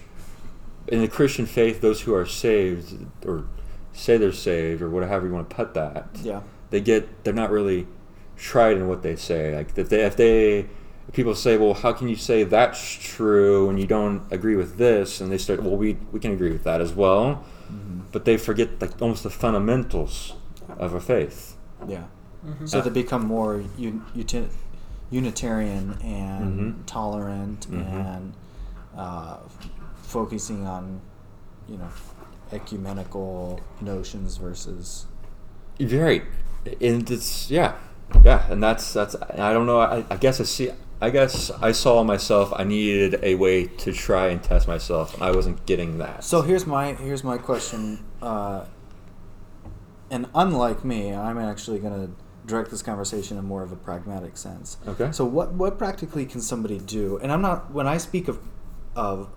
in 0.89 1.01
the 1.01 1.09
Christian 1.09 1.47
faith. 1.47 1.81
Those 1.81 2.03
who 2.03 2.15
are 2.15 2.27
saved 2.27 3.07
or 3.25 3.47
say 3.93 4.17
they're 4.17 4.33
saved 4.33 4.83
or 4.83 4.91
whatever 4.91 5.27
you 5.27 5.33
want 5.33 5.49
to 5.49 5.57
put 5.57 5.75
that. 5.75 6.09
Yeah. 6.23 6.41
They 6.71 6.81
get. 6.81 7.25
They're 7.25 7.33
not 7.33 7.51
really 7.51 7.87
tried 8.37 8.77
in 8.77 8.89
what 8.89 9.03
they 9.03 9.17
say. 9.17 9.55
Like 9.57 9.77
if 9.77 9.89
they 9.89 10.03
if 10.05 10.17
they 10.17 10.59
if 11.09 11.13
people 11.15 11.35
say, 11.35 11.57
well, 11.57 11.75
how 11.75 11.93
can 11.93 12.09
you 12.09 12.17
say 12.17 12.45
that's 12.45 12.81
true 12.95 13.69
and 13.69 13.79
you 13.81 13.87
don't 13.87 14.23
agree 14.33 14.57
with 14.57 14.77
this? 14.79 15.21
And 15.21 15.31
they 15.33 15.39
start, 15.39 15.63
well, 15.63 15.77
we 15.77 15.97
we 16.13 16.21
can 16.21 16.33
agree 16.33 16.53
with 16.53 16.65
that 16.65 16.81
as 16.81 16.93
well. 16.93 17.45
Mhm. 17.73 18.03
But 18.13 18.25
they 18.25 18.37
forget 18.37 18.81
like 18.81 19.01
almost 19.03 19.23
the 19.23 19.31
fundamentals 19.31 20.35
of 20.79 20.95
a 20.95 21.01
faith. 21.01 21.57
Yeah. 21.89 22.05
Mhm. 22.47 22.69
So 22.69 22.81
they 22.81 22.91
become 22.91 23.25
more 23.27 23.63
un- 23.79 24.05
uti- 24.15 24.49
Unitarian 25.11 25.99
and 26.03 26.61
Mhm. 26.61 26.87
tolerant 26.87 27.71
Mhm. 27.71 27.87
and 28.17 28.33
uh, 28.97 29.39
f- 29.47 29.69
focusing 30.03 30.67
on, 30.67 31.01
you 31.69 31.77
know, 31.79 31.89
ecumenical 32.53 33.61
notions 33.81 34.37
versus. 34.37 35.07
You're 35.79 36.05
right, 36.05 36.23
and 36.81 37.11
it's 37.11 37.51
yeah, 37.51 37.73
yeah, 38.25 38.51
and 38.51 38.63
that's 38.63 38.93
that's. 38.93 39.17
I 39.17 39.53
don't 39.53 39.67
know. 39.67 39.81
I, 39.81 40.05
I 40.11 40.17
guess 40.17 40.41
I 40.41 40.45
see. 40.45 40.71
I 41.01 41.11
guess 41.11 41.51
I 41.51 41.73
saw 41.73 42.05
myself. 42.05 42.53
I 42.55 42.65
needed 42.65 43.19
a 43.23 43.35
way 43.35 43.67
to 43.67 43.93
try 43.93 44.29
and 44.29 44.43
test 44.43 44.69
myself, 44.69 45.15
and 45.15 45.23
I 45.23 45.33
wasn't 45.33 45.67
getting 45.67 45.99
that. 45.99 46.23
So 46.25 46.43
here's 46.43 46.67
my 46.67 46.93
here's 46.95 47.25
my 47.25 47.39
question, 47.39 48.05
uh, 48.21 48.67
and 50.11 50.27
unlike 50.35 50.85
me, 50.85 51.13
I'm 51.13 51.39
actually 51.39 51.81
going 51.81 52.07
to 52.07 52.15
direct 52.47 52.71
this 52.71 52.83
conversation 52.83 53.39
in 53.39 53.45
more 53.45 53.63
of 53.63 53.73
a 53.73 53.77
pragmatic 53.77 54.37
sense. 54.37 54.77
okay. 54.87 55.11
So 55.13 55.25
what 55.25 55.53
what 55.55 55.79
practically 55.79 56.27
can 56.27 56.41
somebody 56.41 56.79
do? 56.79 57.19
And 57.19 57.33
I'm 57.33 57.43
not 57.43 57.73
when 57.73 57.87
I 57.87 57.99
speak 57.99 58.29
of 58.29 58.39
of 58.95 59.31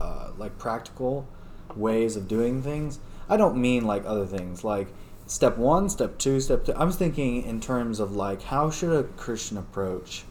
uh, 0.00 0.32
like 0.36 0.58
practical 0.58 1.28
ways 1.76 2.16
of 2.16 2.28
doing 2.28 2.62
things. 2.62 2.98
I 3.28 3.36
don't 3.36 3.56
mean 3.56 3.84
like 3.84 4.04
other 4.04 4.26
things 4.26 4.64
like 4.64 4.88
step 5.30 5.56
one, 5.56 5.88
step 5.88 6.18
two, 6.18 6.40
step 6.40 6.64
two. 6.64 6.72
I'm 6.74 6.90
thinking 6.90 7.44
in 7.44 7.60
terms 7.60 8.00
of 8.00 8.16
like 8.16 8.42
how 8.42 8.68
should 8.68 8.92
a 8.92 9.04
Christian 9.04 9.56
approach 9.56 10.24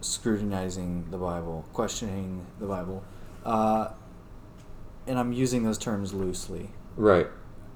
scrutinizing 0.00 1.06
the 1.10 1.18
Bible, 1.18 1.64
questioning 1.72 2.46
the 2.60 2.66
Bible, 2.66 3.02
uh, 3.44 3.88
and 5.06 5.18
I'm 5.18 5.32
using 5.32 5.64
those 5.64 5.78
terms 5.78 6.14
loosely. 6.14 6.70
right. 6.96 7.26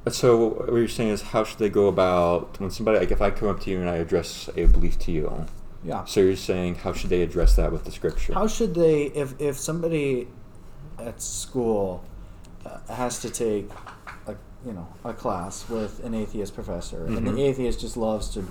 So 0.09 0.51
what 0.51 0.75
you're 0.75 0.87
saying 0.87 1.11
is, 1.11 1.21
how 1.21 1.43
should 1.43 1.59
they 1.59 1.69
go 1.69 1.89
about 1.89 2.61
when 2.61 2.71
somebody 2.71 3.01
like 3.01 3.11
if 3.11 3.21
I 3.21 3.33
come 3.33 3.49
up 3.49 3.59
to 3.63 3.71
you 3.71 3.81
and 3.81 3.91
I 3.91 3.97
address 3.97 4.49
a 4.57 4.67
belief 4.67 5.01
to 5.01 5.11
you? 5.11 5.47
Yeah. 5.83 6.05
So 6.05 6.21
you're 6.21 6.37
saying 6.37 6.77
how 6.77 6.93
should 6.93 7.11
they 7.11 7.23
address 7.23 7.57
that 7.57 7.73
with 7.73 7.85
the 7.85 7.91
scripture? 7.91 8.33
How 8.35 8.47
should 8.47 8.77
they, 8.77 9.07
if, 9.07 9.35
if 9.41 9.59
somebody 9.59 10.29
at 11.01 11.21
school 11.21 12.05
uh, 12.65 12.79
has 12.95 13.19
to 13.23 13.31
take 13.31 13.69
you 14.65 14.73
know, 14.73 14.87
a 15.05 15.13
class 15.13 15.69
with 15.69 16.05
an 16.05 16.15
atheist 16.15 16.55
professor, 16.55 17.05
and 17.07 17.19
Mhm. 17.19 17.35
the 17.35 17.43
atheist 17.43 17.81
just 17.81 17.97
loves 17.97 18.29
to 18.31 18.45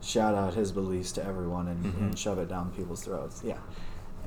shout 0.00 0.34
out 0.34 0.54
his 0.54 0.72
beliefs 0.72 1.12
to 1.12 1.24
everyone 1.24 1.68
and, 1.68 1.84
Mhm. 1.84 2.00
and 2.00 2.18
shove 2.18 2.38
it 2.38 2.48
down 2.48 2.70
people's 2.76 3.02
throats. 3.02 3.42
Yeah. 3.44 3.58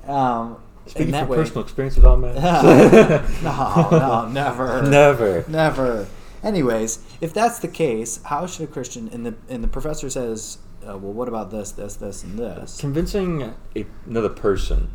Um, 0.07 0.57
Speaking 0.85 1.11
that 1.11 1.21
from 1.21 1.29
way, 1.29 1.37
personal 1.37 1.63
experience 1.63 1.95
with 1.95 2.05
all 2.05 2.17
men. 2.17 2.35
no, 3.43 3.87
no, 3.91 4.27
never, 4.31 4.81
Never. 4.83 5.45
never. 5.47 6.07
Anyways, 6.43 6.99
if 7.21 7.33
that's 7.33 7.59
the 7.59 7.69
case, 7.69 8.19
how 8.23 8.45
should 8.45 8.65
a 8.65 8.71
Christian? 8.71 9.09
And 9.13 9.25
the 9.25 9.33
and 9.49 9.63
the 9.63 9.67
professor 9.69 10.09
says, 10.09 10.57
uh, 10.85 10.97
"Well, 10.97 11.13
what 11.13 11.29
about 11.29 11.51
this, 11.51 11.71
this, 11.71 11.95
this, 11.95 12.21
and 12.23 12.37
this?" 12.37 12.77
Convincing 12.81 13.53
a, 13.75 13.85
another 14.05 14.27
person 14.29 14.89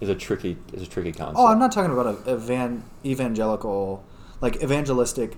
is 0.00 0.08
a 0.08 0.14
tricky 0.14 0.58
is 0.72 0.80
a 0.82 0.86
tricky 0.86 1.10
concept. 1.10 1.38
Oh, 1.40 1.48
I'm 1.48 1.58
not 1.58 1.72
talking 1.72 1.92
about 1.92 2.06
a 2.24 2.30
evan- 2.30 2.84
evangelical, 3.04 4.04
like 4.42 4.62
evangelistic 4.62 5.36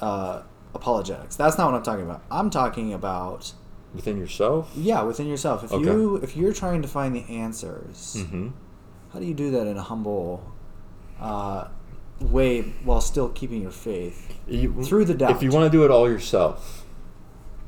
uh, 0.00 0.42
apologetics. 0.74 1.36
That's 1.36 1.56
not 1.56 1.70
what 1.70 1.76
I'm 1.76 1.84
talking 1.84 2.04
about. 2.04 2.24
I'm 2.32 2.50
talking 2.50 2.92
about 2.92 3.52
within 3.94 4.18
yourself. 4.18 4.72
yeah, 4.74 5.02
within 5.02 5.28
yourself. 5.28 5.62
If 5.62 5.72
Okay. 5.72 5.84
you 5.84 6.16
if 6.16 6.36
you're 6.36 6.52
trying 6.52 6.82
to 6.82 6.88
find 6.88 7.14
the 7.14 7.24
answers, 7.30 8.16
Mm-hmm. 8.18 8.48
how 9.12 9.20
do 9.20 9.24
you 9.26 9.34
do 9.34 9.52
that 9.52 9.68
in 9.68 9.76
a 9.76 9.82
humble 9.82 10.52
uh, 11.20 11.68
way 12.20 12.62
while 12.82 13.00
still 13.00 13.28
keeping 13.28 13.62
your 13.62 13.70
faith 13.70 14.34
You- 14.48 14.82
through 14.82 15.04
the 15.04 15.14
doubt? 15.14 15.30
If 15.30 15.42
you 15.44 15.50
want 15.52 15.70
to 15.70 15.78
do 15.78 15.84
it 15.84 15.90
all 15.92 16.10
yourself, 16.10 16.84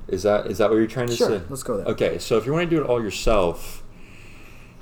is 0.08 0.22
that 0.24 0.46
is 0.46 0.58
that 0.58 0.70
what 0.70 0.76
you're 0.76 0.86
trying 0.88 1.08
to 1.08 1.16
Sure, 1.16 1.28
say? 1.28 1.42
let's 1.48 1.62
go 1.62 1.76
there. 1.76 1.86
Okay, 1.86 2.18
so 2.18 2.36
if 2.38 2.46
you 2.46 2.52
want 2.52 2.68
to 2.68 2.76
do 2.76 2.82
it 2.82 2.86
all 2.88 3.00
yourself, 3.02 3.84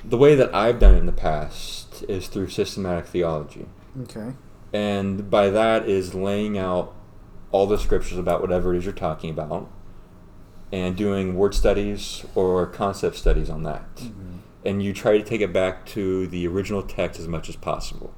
the 0.04 0.16
way 0.18 0.34
that 0.34 0.54
I've 0.54 0.78
done 0.78 0.94
it 0.94 0.98
in 0.98 1.06
the 1.06 1.12
past 1.12 2.04
is 2.08 2.28
through 2.28 2.48
systematic 2.48 3.06
theology. 3.06 3.66
Okay. 4.02 4.32
And 4.74 5.30
by 5.30 5.50
that 5.50 5.88
is 5.88 6.14
laying 6.14 6.58
out 6.58 6.94
all 7.52 7.66
the 7.66 7.78
scriptures 7.78 8.18
about 8.18 8.40
whatever 8.40 8.74
it 8.74 8.78
is 8.78 8.84
you're 8.84 8.92
talking 8.92 9.30
about 9.30 9.70
and 10.72 10.96
doing 10.96 11.36
word 11.36 11.54
studies 11.54 12.26
or 12.34 12.66
concept 12.66 13.14
studies 13.14 13.48
on 13.48 13.62
that. 13.62 13.94
Mm-hmm. 13.96 14.38
And 14.64 14.82
you 14.82 14.92
try 14.92 15.16
to 15.16 15.22
take 15.22 15.40
it 15.40 15.52
back 15.52 15.86
to 15.86 16.26
the 16.26 16.48
original 16.48 16.82
text 16.82 17.20
as 17.20 17.28
much 17.28 17.48
as 17.48 17.54
possible. 17.54 18.12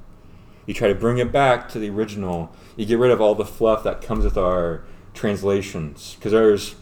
You 0.64 0.72
try 0.72 0.88
to 0.88 0.94
bring 0.94 1.18
it 1.18 1.30
back 1.30 1.68
to 1.70 1.78
the 1.78 1.90
original. 1.90 2.50
You 2.76 2.86
get 2.86 2.98
rid 2.98 3.10
of 3.10 3.20
all 3.20 3.34
the 3.34 3.44
fluff 3.44 3.84
that 3.84 4.00
comes 4.00 4.24
with 4.24 4.38
our 4.38 4.82
translations 5.12 6.14
because 6.14 6.32
there's 6.32 6.74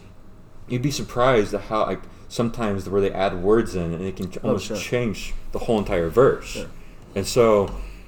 you'd 0.67 0.81
be 0.81 0.91
surprised 0.91 1.53
at 1.53 1.61
how 1.61 1.85
like 1.85 2.01
sometimes 2.29 2.87
where 2.89 3.01
they 3.01 3.11
add 3.11 3.41
words 3.43 3.75
in 3.75 3.93
and 3.93 4.03
it 4.05 4.15
can 4.15 4.31
Oh, 4.43 4.47
almost 4.47 4.67
sure. 4.67 4.77
change 4.77 5.33
the 5.51 5.59
whole 5.59 5.79
entire 5.79 6.09
verse. 6.09 6.45
Sure. 6.47 6.67
And 7.15 7.27
so 7.27 7.67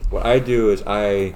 what 0.09 0.25
I 0.25 0.39
do 0.39 0.69
is 0.69 0.83
I 0.87 1.35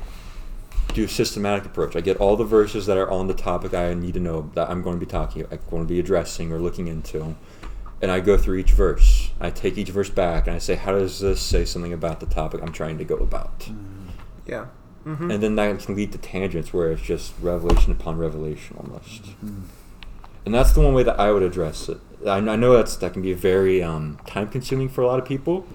do 0.94 1.06
a 1.06 1.08
systematic 1.08 1.66
approach. 1.66 1.96
I 1.96 2.02
get 2.02 2.18
all 2.18 2.36
the 2.36 2.44
verses 2.44 2.86
that 2.86 2.98
are 2.98 3.10
on 3.10 3.28
the 3.28 3.34
topic 3.34 3.74
I 3.74 3.94
need 3.94 4.14
to 4.16 4.20
know 4.20 4.52
that 4.56 4.70
I'm 4.70 4.82
going 4.82 5.00
to 5.00 5.06
be 5.06 5.10
talking, 5.10 5.46
I'm 5.52 5.60
going 5.70 5.84
to 5.84 5.88
be 5.88 6.00
addressing 6.00 6.52
or 6.52 6.60
looking 6.60 6.88
into, 6.88 7.36
and 8.02 8.12
I 8.12 8.20
go 8.20 8.38
through 8.38 8.58
each 8.58 8.72
verse. 8.72 9.32
I 9.40 9.52
take 9.52 9.78
each 9.78 9.90
verse 9.90 10.10
back 10.10 10.48
and 10.48 10.56
I 10.56 10.60
say, 10.60 10.76
how 10.76 10.92
does 10.92 11.20
this 11.20 11.40
say 11.40 11.66
something 11.66 11.94
about 11.94 12.20
the 12.20 12.26
topic 12.26 12.62
I'm 12.62 12.74
trying 12.74 12.98
to 12.98 13.06
go 13.06 13.16
about? 13.16 13.60
Mm. 13.60 14.08
Yeah. 14.46 14.66
Mm-hmm. 15.06 15.32
And 15.32 15.44
then 15.44 15.56
that 15.56 15.80
can 15.80 15.96
lead 15.96 16.12
to 16.12 16.18
tangents 16.18 16.74
where 16.74 16.92
it's 16.92 17.02
just 17.02 17.34
revelation 17.42 17.92
upon 17.92 18.18
revelation 18.18 18.78
almost. 18.80 19.24
Mm. 19.44 19.64
And 20.46 20.54
that's 20.54 20.74
the 20.74 20.82
one 20.82 20.94
way 20.94 21.04
that 21.04 21.20
I 21.20 21.32
would 21.32 21.44
address 21.44 21.90
it. 21.90 22.00
I, 22.26 22.38
I 22.38 22.56
know 22.56 22.74
that's 22.74 22.96
that 22.98 23.14
can 23.14 23.22
be 23.22 23.34
very 23.34 23.82
um, 23.82 24.20
time 24.28 24.48
consuming 24.50 24.90
for 24.90 25.02
a 25.02 25.08
lot 25.08 25.20
of 25.20 25.26
people, 25.26 25.66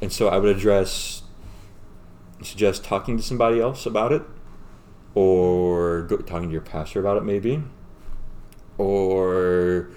and 0.00 0.12
so 0.12 0.28
I 0.28 0.38
would 0.38 0.54
address 0.54 1.22
suggest 2.42 2.84
talking 2.84 3.16
to 3.16 3.22
somebody 3.22 3.60
else 3.60 3.86
about 3.86 4.12
it, 4.12 4.22
or 5.14 6.02
go, 6.02 6.16
talking 6.18 6.48
to 6.48 6.52
your 6.52 6.60
pastor 6.62 7.00
about 7.00 7.16
it 7.16 7.24
maybe, 7.24 7.62
or 8.78 9.88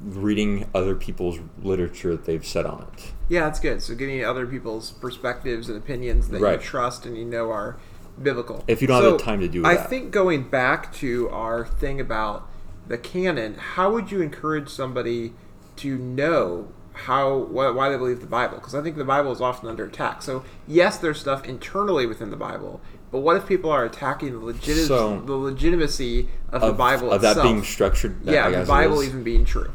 reading 0.00 0.68
other 0.74 0.94
people's 0.94 1.38
literature 1.62 2.12
that 2.12 2.24
they've 2.24 2.46
said 2.46 2.64
on 2.64 2.86
it. 2.94 3.12
Yeah, 3.28 3.40
that's 3.40 3.58
good. 3.60 3.82
So 3.82 3.94
getting 3.94 4.24
other 4.24 4.46
people's 4.46 4.92
perspectives 4.92 5.68
and 5.68 5.76
opinions 5.76 6.28
that 6.28 6.40
Right. 6.40 6.60
you 6.60 6.64
trust 6.64 7.04
and 7.04 7.16
you 7.16 7.24
know 7.24 7.50
are 7.50 7.76
biblical. 8.22 8.64
If 8.68 8.80
you 8.80 8.88
don't 8.88 9.02
have 9.02 9.12
the 9.12 9.18
time 9.18 9.40
to 9.40 9.48
do 9.48 9.64
I 9.64 9.74
that. 9.74 9.90
think 9.90 10.10
going 10.12 10.48
back 10.48 10.92
to 10.94 11.28
our 11.30 11.66
thing 11.66 12.00
about 12.00 12.48
the 12.86 12.96
canon, 12.98 13.54
how 13.54 13.92
would 13.92 14.10
you 14.12 14.20
encourage 14.22 14.68
somebody 14.68 15.32
to 15.76 15.98
know 15.98 16.68
how 16.98 17.36
why, 17.36 17.70
why 17.70 17.88
they 17.88 17.96
believe 17.96 18.20
the 18.20 18.26
Bible? 18.26 18.56
Because 18.58 18.74
I 18.74 18.82
think 18.82 18.96
the 18.96 19.04
Bible 19.04 19.30
is 19.32 19.40
often 19.40 19.68
under 19.68 19.84
attack. 19.84 20.22
So 20.22 20.44
yes, 20.66 20.98
there's 20.98 21.20
stuff 21.20 21.44
internally 21.44 22.06
within 22.06 22.30
the 22.30 22.36
Bible, 22.36 22.80
but 23.12 23.20
what 23.20 23.36
if 23.36 23.46
people 23.46 23.70
are 23.70 23.84
attacking 23.84 24.32
the 24.32 24.38
legit 24.44 24.86
So- 24.86 25.20
the 25.20 25.34
legitimacy 25.34 26.28
of, 26.50 26.60
the 26.62 26.72
Bible 26.72 27.10
of 27.10 27.16
itself? 27.22 27.36
that 27.36 27.42
being 27.42 27.62
structured. 27.62 28.24
that- 28.24 28.32
yeah, 28.32 28.50
the 28.60 28.66
Bible 28.66 29.02
even 29.02 29.22
being 29.22 29.44
true. 29.44 29.72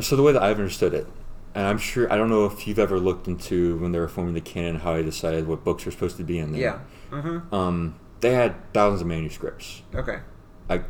So 0.00 0.14
the 0.14 0.22
way 0.22 0.32
that 0.32 0.42
I've 0.42 0.58
understood 0.58 0.94
it, 0.94 1.06
and 1.54 1.66
I'm 1.66 1.78
sure 1.78 2.10
I 2.12 2.16
don't 2.16 2.30
know 2.30 2.46
if 2.46 2.68
you've 2.68 2.78
ever 2.78 3.00
looked 3.00 3.26
into 3.26 3.76
when 3.78 3.90
they 3.90 3.98
were 3.98 4.06
forming 4.08 4.34
the 4.34 4.40
canon 4.40 4.76
how 4.76 4.94
they 4.94 5.02
decided 5.02 5.48
what 5.48 5.64
books 5.64 5.84
are 5.86 5.90
supposed 5.90 6.16
to 6.18 6.24
be 6.24 6.38
in 6.38 6.52
there. 6.52 6.60
Yeah. 6.60 6.78
Mm-hmm. 7.18 7.52
Um, 7.52 7.96
they 8.20 8.34
had 8.34 8.72
thousands 8.72 9.00
of 9.00 9.08
manuscripts, 9.08 9.82
Okay. 9.94 10.20
like 10.68 10.84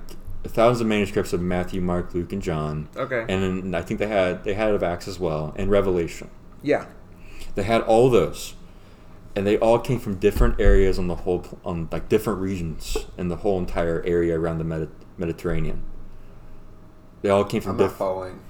thousands 0.44 0.80
of 0.80 0.86
manuscripts 0.86 1.32
of 1.32 1.40
Matthew, 1.40 1.80
Mark, 1.80 2.14
Luke, 2.14 2.32
and 2.32 2.40
John. 2.42 2.88
Okay. 2.96 3.20
And 3.28 3.42
then 3.62 3.74
I 3.74 3.82
think 3.82 4.00
they 4.00 4.06
had 4.06 4.44
they 4.44 4.54
had 4.54 4.72
of 4.74 4.82
Acts 4.82 5.06
as 5.08 5.18
well 5.18 5.52
and 5.56 5.70
Revelation. 5.70 6.30
yeah. 6.62 6.86
They 7.56 7.64
had 7.64 7.82
all 7.82 8.08
those, 8.10 8.54
and 9.34 9.44
they 9.46 9.58
all 9.58 9.78
came 9.80 9.98
from 9.98 10.16
different 10.16 10.60
areas 10.60 10.98
on 11.00 11.08
the 11.08 11.16
whole 11.16 11.44
on 11.64 11.88
like 11.90 12.08
different 12.08 12.38
regions 12.40 12.96
in 13.18 13.28
the 13.28 13.36
whole 13.36 13.58
entire 13.58 14.02
area 14.06 14.38
around 14.38 14.58
the 14.58 14.64
Medi- 14.64 14.88
Mediterranean. 15.18 15.82
They 17.22 17.28
all 17.28 17.44
came 17.44 17.60
from 17.60 17.72
I'm 17.72 17.76
not 17.78 17.82
different. 17.84 17.98
following. 17.98 18.40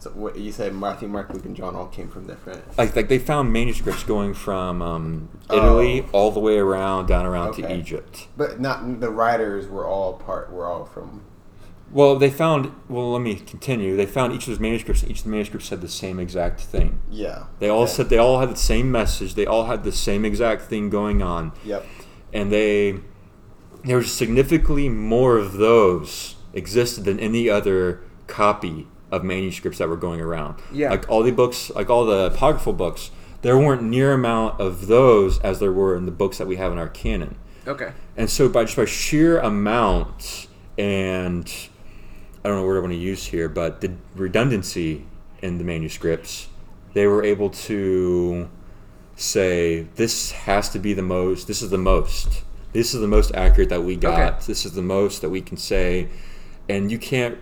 So 0.00 0.08
what 0.10 0.34
you 0.36 0.50
said, 0.50 0.74
Matthew, 0.74 1.08
Mark, 1.08 1.28
Luke, 1.32 1.44
and 1.44 1.54
John 1.54 1.76
all 1.76 1.86
came 1.88 2.08
from 2.08 2.26
different. 2.26 2.62
like 2.78 2.96
like 2.96 3.08
they 3.08 3.18
found 3.18 3.52
manuscripts 3.52 4.02
going 4.02 4.32
from 4.34 4.80
um, 4.80 5.28
Oh. 5.50 5.56
Italy 5.58 6.06
all 6.12 6.30
the 6.30 6.40
way 6.40 6.56
around 6.56 7.06
down 7.06 7.26
around 7.26 7.54
to 7.56 7.72
Egypt. 7.76 8.28
But 8.36 8.60
not 8.60 9.00
the 9.00 9.10
writers 9.10 9.68
were 9.68 9.86
all 9.86 10.14
part. 10.14 10.50
Were 10.52 10.66
all 10.66 10.86
from. 10.86 11.22
Well, 11.92 12.16
they 12.16 12.30
found. 12.30 12.72
Well, 12.88 13.12
let 13.12 13.20
me 13.20 13.34
continue. 13.34 13.94
They 13.96 14.06
found 14.06 14.32
each 14.32 14.42
of 14.44 14.48
those 14.48 14.60
manuscripts. 14.60 15.04
Each 15.04 15.18
of 15.18 15.24
the 15.24 15.30
manuscripts 15.30 15.66
said 15.68 15.80
the 15.82 15.88
same 15.88 16.18
exact 16.18 16.60
thing. 16.60 17.00
Yeah. 17.10 17.44
They 17.58 17.68
all 17.68 17.82
Okay. 17.82 17.92
said 17.92 18.08
they 18.08 18.16
all 18.18 18.40
had 18.40 18.48
the 18.50 18.56
same 18.56 18.90
message. 18.90 19.34
They 19.34 19.44
all 19.44 19.66
had 19.66 19.84
the 19.84 19.92
same 19.92 20.24
exact 20.24 20.62
thing 20.62 20.88
going 20.88 21.20
on, 21.20 21.52
Yep. 21.64 21.84
and 22.32 22.50
they 22.50 23.00
there 23.84 23.96
was 23.98 24.12
significantly 24.12 24.88
more 24.88 25.36
of 25.36 25.54
those 25.54 26.36
existed 26.54 27.04
than 27.04 27.18
any 27.20 27.50
other 27.50 28.00
copy 28.26 28.86
of 29.10 29.24
manuscripts 29.24 29.78
that 29.78 29.88
were 29.88 29.96
going 29.96 30.20
around. 30.20 30.56
Yeah. 30.72 30.90
Like 30.90 31.08
all 31.08 31.22
the 31.22 31.32
books, 31.32 31.70
like 31.70 31.90
all 31.90 32.04
the 32.06 32.26
apocryphal 32.32 32.72
books, 32.72 33.10
there 33.42 33.58
weren't 33.58 33.82
near 33.82 34.12
amount 34.12 34.60
of 34.60 34.86
those 34.86 35.38
as 35.40 35.58
there 35.58 35.72
were 35.72 35.96
in 35.96 36.06
the 36.06 36.12
books 36.12 36.38
that 36.38 36.46
we 36.46 36.56
have 36.56 36.72
in 36.72 36.78
our 36.78 36.88
canon. 36.88 37.36
Okay. 37.66 37.92
And 38.16 38.28
so 38.28 38.48
by 38.48 38.64
just 38.64 38.76
by 38.76 38.84
sheer 38.84 39.38
amount 39.38 40.46
and 40.78 41.50
I 42.44 42.48
don't 42.48 42.58
know 42.58 42.66
what 42.66 42.76
I 42.76 42.80
want 42.80 42.92
to 42.92 42.98
use 42.98 43.26
here, 43.26 43.48
but 43.48 43.80
the 43.80 43.92
redundancy 44.14 45.06
in 45.42 45.58
the 45.58 45.64
manuscripts, 45.64 46.48
they 46.94 47.06
were 47.06 47.22
able 47.22 47.50
to 47.50 48.48
say 49.16 49.82
this 49.96 50.30
has 50.32 50.70
to 50.70 50.78
be 50.78 50.94
the 50.94 51.02
most 51.02 51.46
this 51.46 51.60
is 51.60 51.70
the 51.70 51.78
most. 51.78 52.42
This 52.72 52.94
is 52.94 53.00
the 53.00 53.08
most 53.08 53.34
accurate 53.34 53.68
that 53.70 53.82
we 53.82 53.96
got. 53.96 54.34
Okay. 54.34 54.46
This 54.46 54.64
is 54.64 54.72
the 54.72 54.82
most 54.82 55.22
that 55.22 55.30
we 55.30 55.40
can 55.40 55.56
say. 55.56 56.08
And 56.68 56.90
you 56.90 56.98
can't 56.98 57.36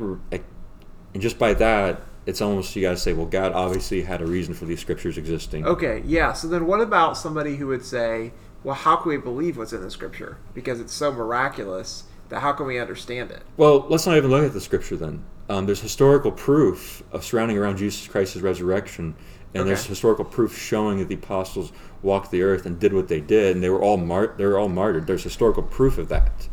and 1.14 1.22
just 1.22 1.38
by 1.38 1.54
that 1.54 2.02
it's 2.28 2.42
almost 2.42 2.76
you 2.76 2.82
got 2.82 2.90
to 2.90 2.96
say, 2.98 3.14
well, 3.14 3.24
God 3.24 3.52
obviously 3.52 4.02
had 4.02 4.20
a 4.20 4.26
reason 4.26 4.52
for 4.52 4.66
these 4.66 4.80
scriptures 4.80 5.16
existing. 5.16 5.64
Okay, 5.64 6.02
yeah. 6.04 6.34
So 6.34 6.46
then 6.46 6.66
what 6.66 6.82
about 6.82 7.16
somebody 7.16 7.56
who 7.56 7.68
would 7.68 7.82
say, 7.82 8.32
well, 8.62 8.74
how 8.74 8.96
can 8.96 9.08
we 9.08 9.16
believe 9.16 9.56
what's 9.56 9.72
in 9.72 9.80
the 9.80 9.90
scripture? 9.90 10.36
Because 10.52 10.78
it's 10.78 10.92
so 10.92 11.10
miraculous 11.10 12.04
that 12.28 12.40
how 12.40 12.52
can 12.52 12.66
we 12.66 12.78
understand 12.78 13.30
it? 13.30 13.42
Well, 13.56 13.86
let's 13.88 14.06
not 14.06 14.18
even 14.18 14.28
look 14.28 14.44
at 14.44 14.52
the 14.52 14.60
scripture 14.60 14.96
then. 14.96 15.24
Um, 15.48 15.64
there's 15.64 15.80
historical 15.80 16.30
proof 16.30 17.02
of 17.12 17.24
surrounding 17.24 17.56
around 17.56 17.78
Jesus 17.78 18.06
Christ's 18.06 18.36
resurrection, 18.36 19.14
and 19.54 19.66
there's 19.66 19.86
historical 19.86 20.26
proof 20.26 20.58
showing 20.58 20.98
that 20.98 21.08
the 21.08 21.14
apostles 21.14 21.72
walked 22.02 22.30
the 22.30 22.42
earth 22.42 22.66
and 22.66 22.78
did 22.78 22.92
what 22.92 23.08
they 23.08 23.22
did, 23.22 23.56
and 23.56 23.64
they 23.64 23.70
were 23.70 23.80
all 23.80 23.96
they 23.96 24.44
were 24.44 24.58
all 24.58 24.68
martyred. 24.68 25.06
There's 25.06 25.24
historical 25.24 25.62
proof 25.62 25.96
of 25.96 26.10
that. 26.10 26.46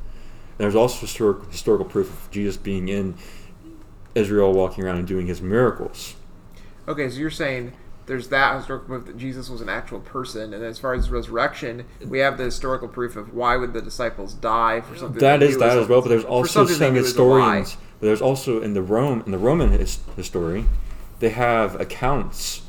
There's 0.57 0.75
also 0.75 1.01
historic- 1.01 1.51
historical 1.51 1.85
proof 1.85 2.09
of 2.09 2.31
Jesus 2.31 2.55
being 2.55 2.87
in 2.87 3.15
Israel, 4.15 4.53
walking 4.53 4.83
around 4.83 4.97
and 4.97 5.07
doing 5.07 5.27
his 5.27 5.41
miracles. 5.41 6.15
Okay, 6.87 7.09
so 7.09 7.19
you're 7.19 7.29
saying 7.29 7.73
there's 8.05 8.27
that 8.29 8.55
historical 8.55 8.87
proof 8.87 9.05
that 9.07 9.17
Jesus 9.17 9.49
was 9.49 9.61
an 9.61 9.69
actual 9.69 9.99
person, 9.99 10.53
and 10.53 10.63
as 10.63 10.79
far 10.79 10.93
as 10.93 11.09
resurrection, 11.09 11.85
we 12.05 12.19
have 12.19 12.37
the 12.37 12.45
historical 12.45 12.87
proof 12.87 13.15
of 13.15 13.33
why 13.33 13.57
would 13.57 13.73
the 13.73 13.81
disciples 13.81 14.33
die 14.33 14.81
for 14.81 14.95
something 14.95 15.19
That 15.19 15.39
they 15.39 15.47
is 15.47 15.57
that 15.57 15.77
as 15.77 15.87
well, 15.87 16.01
but 16.01 16.09
there's 16.09 16.23
also 16.25 16.65
some 16.65 16.93
knew 16.93 17.01
was 17.01 17.15
a 17.15 17.23
lie. 17.23 17.57
historians. 17.57 17.77
But 17.99 18.07
there's 18.07 18.21
also 18.21 18.61
in 18.61 18.73
the 18.73 18.81
Rome 18.81 19.23
in 19.25 19.31
the 19.31 19.37
Roman 19.37 19.71
his, 19.71 19.99
history, 20.15 20.65
they 21.19 21.29
have 21.29 21.79
accounts 21.79 22.61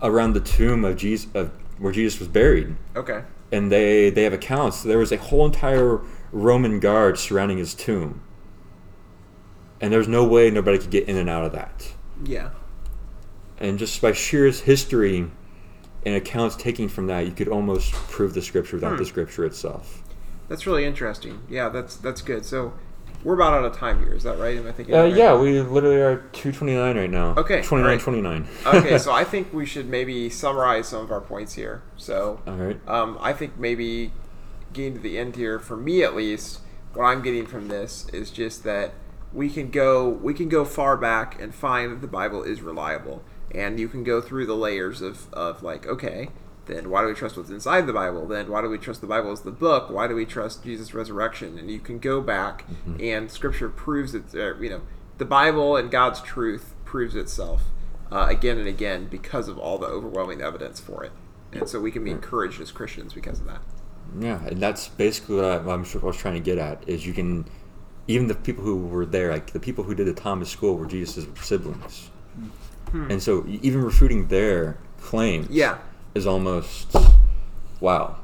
around 0.00 0.32
the 0.32 0.40
tomb 0.40 0.84
of 0.84 0.96
Jesus 0.96 1.28
of 1.34 1.50
where 1.78 1.92
Jesus 1.92 2.18
was 2.18 2.28
buried. 2.28 2.76
Okay, 2.96 3.22
and 3.50 3.70
they 3.70 4.08
they 4.08 4.22
have 4.22 4.32
accounts. 4.32 4.82
There 4.82 4.98
was 4.98 5.12
a 5.12 5.18
whole 5.18 5.44
entire 5.44 6.00
Roman 6.32 6.80
guard 6.80 7.18
surrounding 7.18 7.58
his 7.58 7.74
tomb, 7.74 8.22
and 9.82 9.92
there's 9.92 10.08
no 10.08 10.24
way 10.24 10.48
nobody 10.50 10.78
could 10.78 10.90
get 10.90 11.06
in 11.08 11.16
and 11.18 11.28
out 11.28 11.44
of 11.44 11.52
that. 11.52 11.92
yeah. 12.24 12.50
And 13.58 13.78
just 13.78 14.00
by 14.02 14.12
sheer 14.12 14.50
history 14.50 15.30
and 16.04 16.14
accounts 16.16 16.56
taking 16.56 16.88
from 16.88 17.06
that, 17.06 17.26
you 17.26 17.32
could 17.32 17.46
almost 17.48 17.92
prove 17.92 18.34
the 18.34 18.42
scripture 18.42 18.76
without 18.76 18.92
Hmm. 18.92 18.96
the 18.98 19.04
scripture 19.04 19.44
itself. 19.44 20.02
That's 20.48 20.66
really 20.66 20.84
interesting. 20.84 21.42
Yeah, 21.48 21.68
that's 21.68 21.96
that's 21.96 22.22
good. 22.22 22.44
So 22.44 22.72
we're 23.22 23.34
about 23.34 23.52
out 23.54 23.64
of 23.64 23.76
time 23.76 24.02
here. 24.02 24.14
Is 24.14 24.24
that 24.24 24.36
right? 24.38 24.58
Am 24.58 24.66
I 24.66 24.72
thinking? 24.72 24.94
Uh, 24.96 25.02
right? 25.02 25.14
yeah, 25.14 25.38
we 25.38 25.60
literally 25.60 26.00
are 26.00 26.16
two 26.32 26.50
twenty 26.50 26.74
nine 26.74 26.96
right 26.96 27.08
now. 27.10 27.34
Okay, 27.36 27.62
29, 27.62 27.84
great. 27.98 28.00
29. 28.00 28.48
okay, 28.66 28.98
so 28.98 29.12
I 29.22 29.22
think 29.22 29.52
we 29.52 29.64
should 29.64 29.88
maybe 29.88 30.28
summarize 30.28 30.88
some 30.88 31.02
of 31.02 31.12
our 31.12 31.20
points 31.20 31.54
here. 31.54 31.82
So 31.96 32.40
all 32.48 32.54
right. 32.54 32.80
Um, 32.88 33.16
I 33.20 33.32
think 33.32 33.58
maybe 33.58 34.12
getting 34.72 34.94
to 34.94 35.00
the 35.00 35.18
end 35.18 35.36
here, 35.36 35.60
for 35.60 35.76
me 35.76 36.02
at 36.02 36.16
least, 36.16 36.60
what 36.94 37.04
I'm 37.04 37.22
getting 37.22 37.46
from 37.46 37.68
this 37.68 38.08
is 38.12 38.32
just 38.32 38.64
that 38.64 38.94
we 39.32 39.48
can 39.48 39.70
go 39.70 40.08
we 40.08 40.34
can 40.34 40.48
go 40.48 40.64
far 40.64 40.96
back 40.96 41.40
and 41.40 41.54
find 41.54 41.92
that 41.92 42.00
the 42.00 42.08
Bible 42.08 42.42
is 42.42 42.60
reliable, 42.60 43.22
and 43.54 43.80
you 43.80 43.88
can 43.88 44.04
go 44.04 44.20
through 44.20 44.46
the 44.46 44.56
layers 44.56 45.00
of, 45.00 45.32
of 45.32 45.62
like, 45.62 45.86
okay, 45.86 46.28
then 46.66 46.90
why 46.90 47.02
do 47.02 47.08
we 47.08 47.14
trust 47.14 47.36
what's 47.36 47.50
inside 47.50 47.86
the 47.86 47.92
Bible? 47.92 48.26
Then 48.26 48.50
why 48.50 48.62
do 48.62 48.68
we 48.68 48.78
trust 48.78 49.00
the 49.00 49.06
Bible 49.06 49.32
as 49.32 49.42
the 49.42 49.50
book? 49.50 49.90
Why 49.90 50.06
do 50.06 50.14
we 50.14 50.24
trust 50.24 50.64
Jesus' 50.64 50.94
resurrection? 50.94 51.58
And 51.58 51.70
you 51.70 51.80
can 51.80 51.98
go 51.98 52.20
back 52.20 52.64
and 53.00 53.30
Scripture 53.30 53.68
proves 53.68 54.14
it. 54.14 54.24
Uh, 54.34 54.56
you 54.56 54.70
know, 54.70 54.82
the 55.18 55.24
Bible 55.24 55.76
and 55.76 55.90
God's 55.90 56.20
truth 56.20 56.74
proves 56.84 57.16
itself 57.16 57.64
uh, 58.12 58.26
again 58.28 58.58
and 58.58 58.68
again 58.68 59.06
because 59.06 59.48
of 59.48 59.58
all 59.58 59.78
the 59.78 59.86
overwhelming 59.86 60.40
evidence 60.40 60.78
for 60.78 61.02
it. 61.02 61.12
And 61.52 61.68
so 61.68 61.80
we 61.80 61.90
can 61.90 62.04
be 62.04 62.10
encouraged 62.10 62.60
as 62.60 62.70
Christians 62.70 63.12
because 63.12 63.40
of 63.40 63.46
that. 63.46 63.62
Yeah, 64.18 64.44
and 64.46 64.60
that's 64.60 64.88
basically 64.88 65.36
what 65.36 65.44
I, 65.44 65.56
I'm, 65.56 65.84
what 65.84 66.02
I 66.02 66.06
was 66.06 66.16
trying 66.16 66.34
to 66.34 66.40
get 66.40 66.58
at 66.58 66.88
is 66.88 67.06
you 67.06 67.12
can 67.12 67.46
even 68.08 68.26
the 68.26 68.34
people 68.34 68.64
who 68.64 68.76
were 68.86 69.06
there, 69.06 69.30
like 69.30 69.52
the 69.52 69.60
people 69.60 69.84
who 69.84 69.94
did 69.94 70.06
the 70.06 70.12
Thomas 70.14 70.50
School, 70.50 70.76
were 70.76 70.86
Jesus' 70.86 71.26
siblings, 71.40 72.10
and 72.92 73.22
so 73.22 73.44
even 73.48 73.82
refuting 73.82 74.28
their 74.28 74.76
claims, 75.00 75.48
Yeah. 75.50 75.78
is 76.14 76.26
almost 76.26 76.94
wow. 77.80 78.16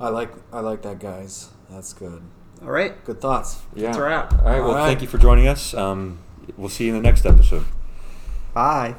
I 0.00 0.08
like 0.10 0.30
I 0.52 0.60
like 0.60 0.82
that, 0.82 1.00
guys. 1.00 1.48
That's 1.70 1.92
good. 1.92 2.22
All 2.62 2.70
right. 2.70 3.02
Good 3.04 3.20
thoughts. 3.20 3.60
Yeah. 3.74 3.86
That's 3.86 3.98
a 3.98 4.02
wrap. 4.02 4.32
All 4.32 4.44
right. 4.44 4.60
Well, 4.60 4.68
All 4.70 4.74
right. 4.76 4.86
thank 4.86 5.00
you 5.02 5.08
for 5.08 5.18
joining 5.18 5.46
us. 5.48 5.74
Um, 5.74 6.18
we'll 6.56 6.68
see 6.68 6.86
you 6.86 6.94
in 6.94 7.02
the 7.02 7.06
next 7.08 7.24
episode. 7.26 7.64
Bye. 8.54 8.96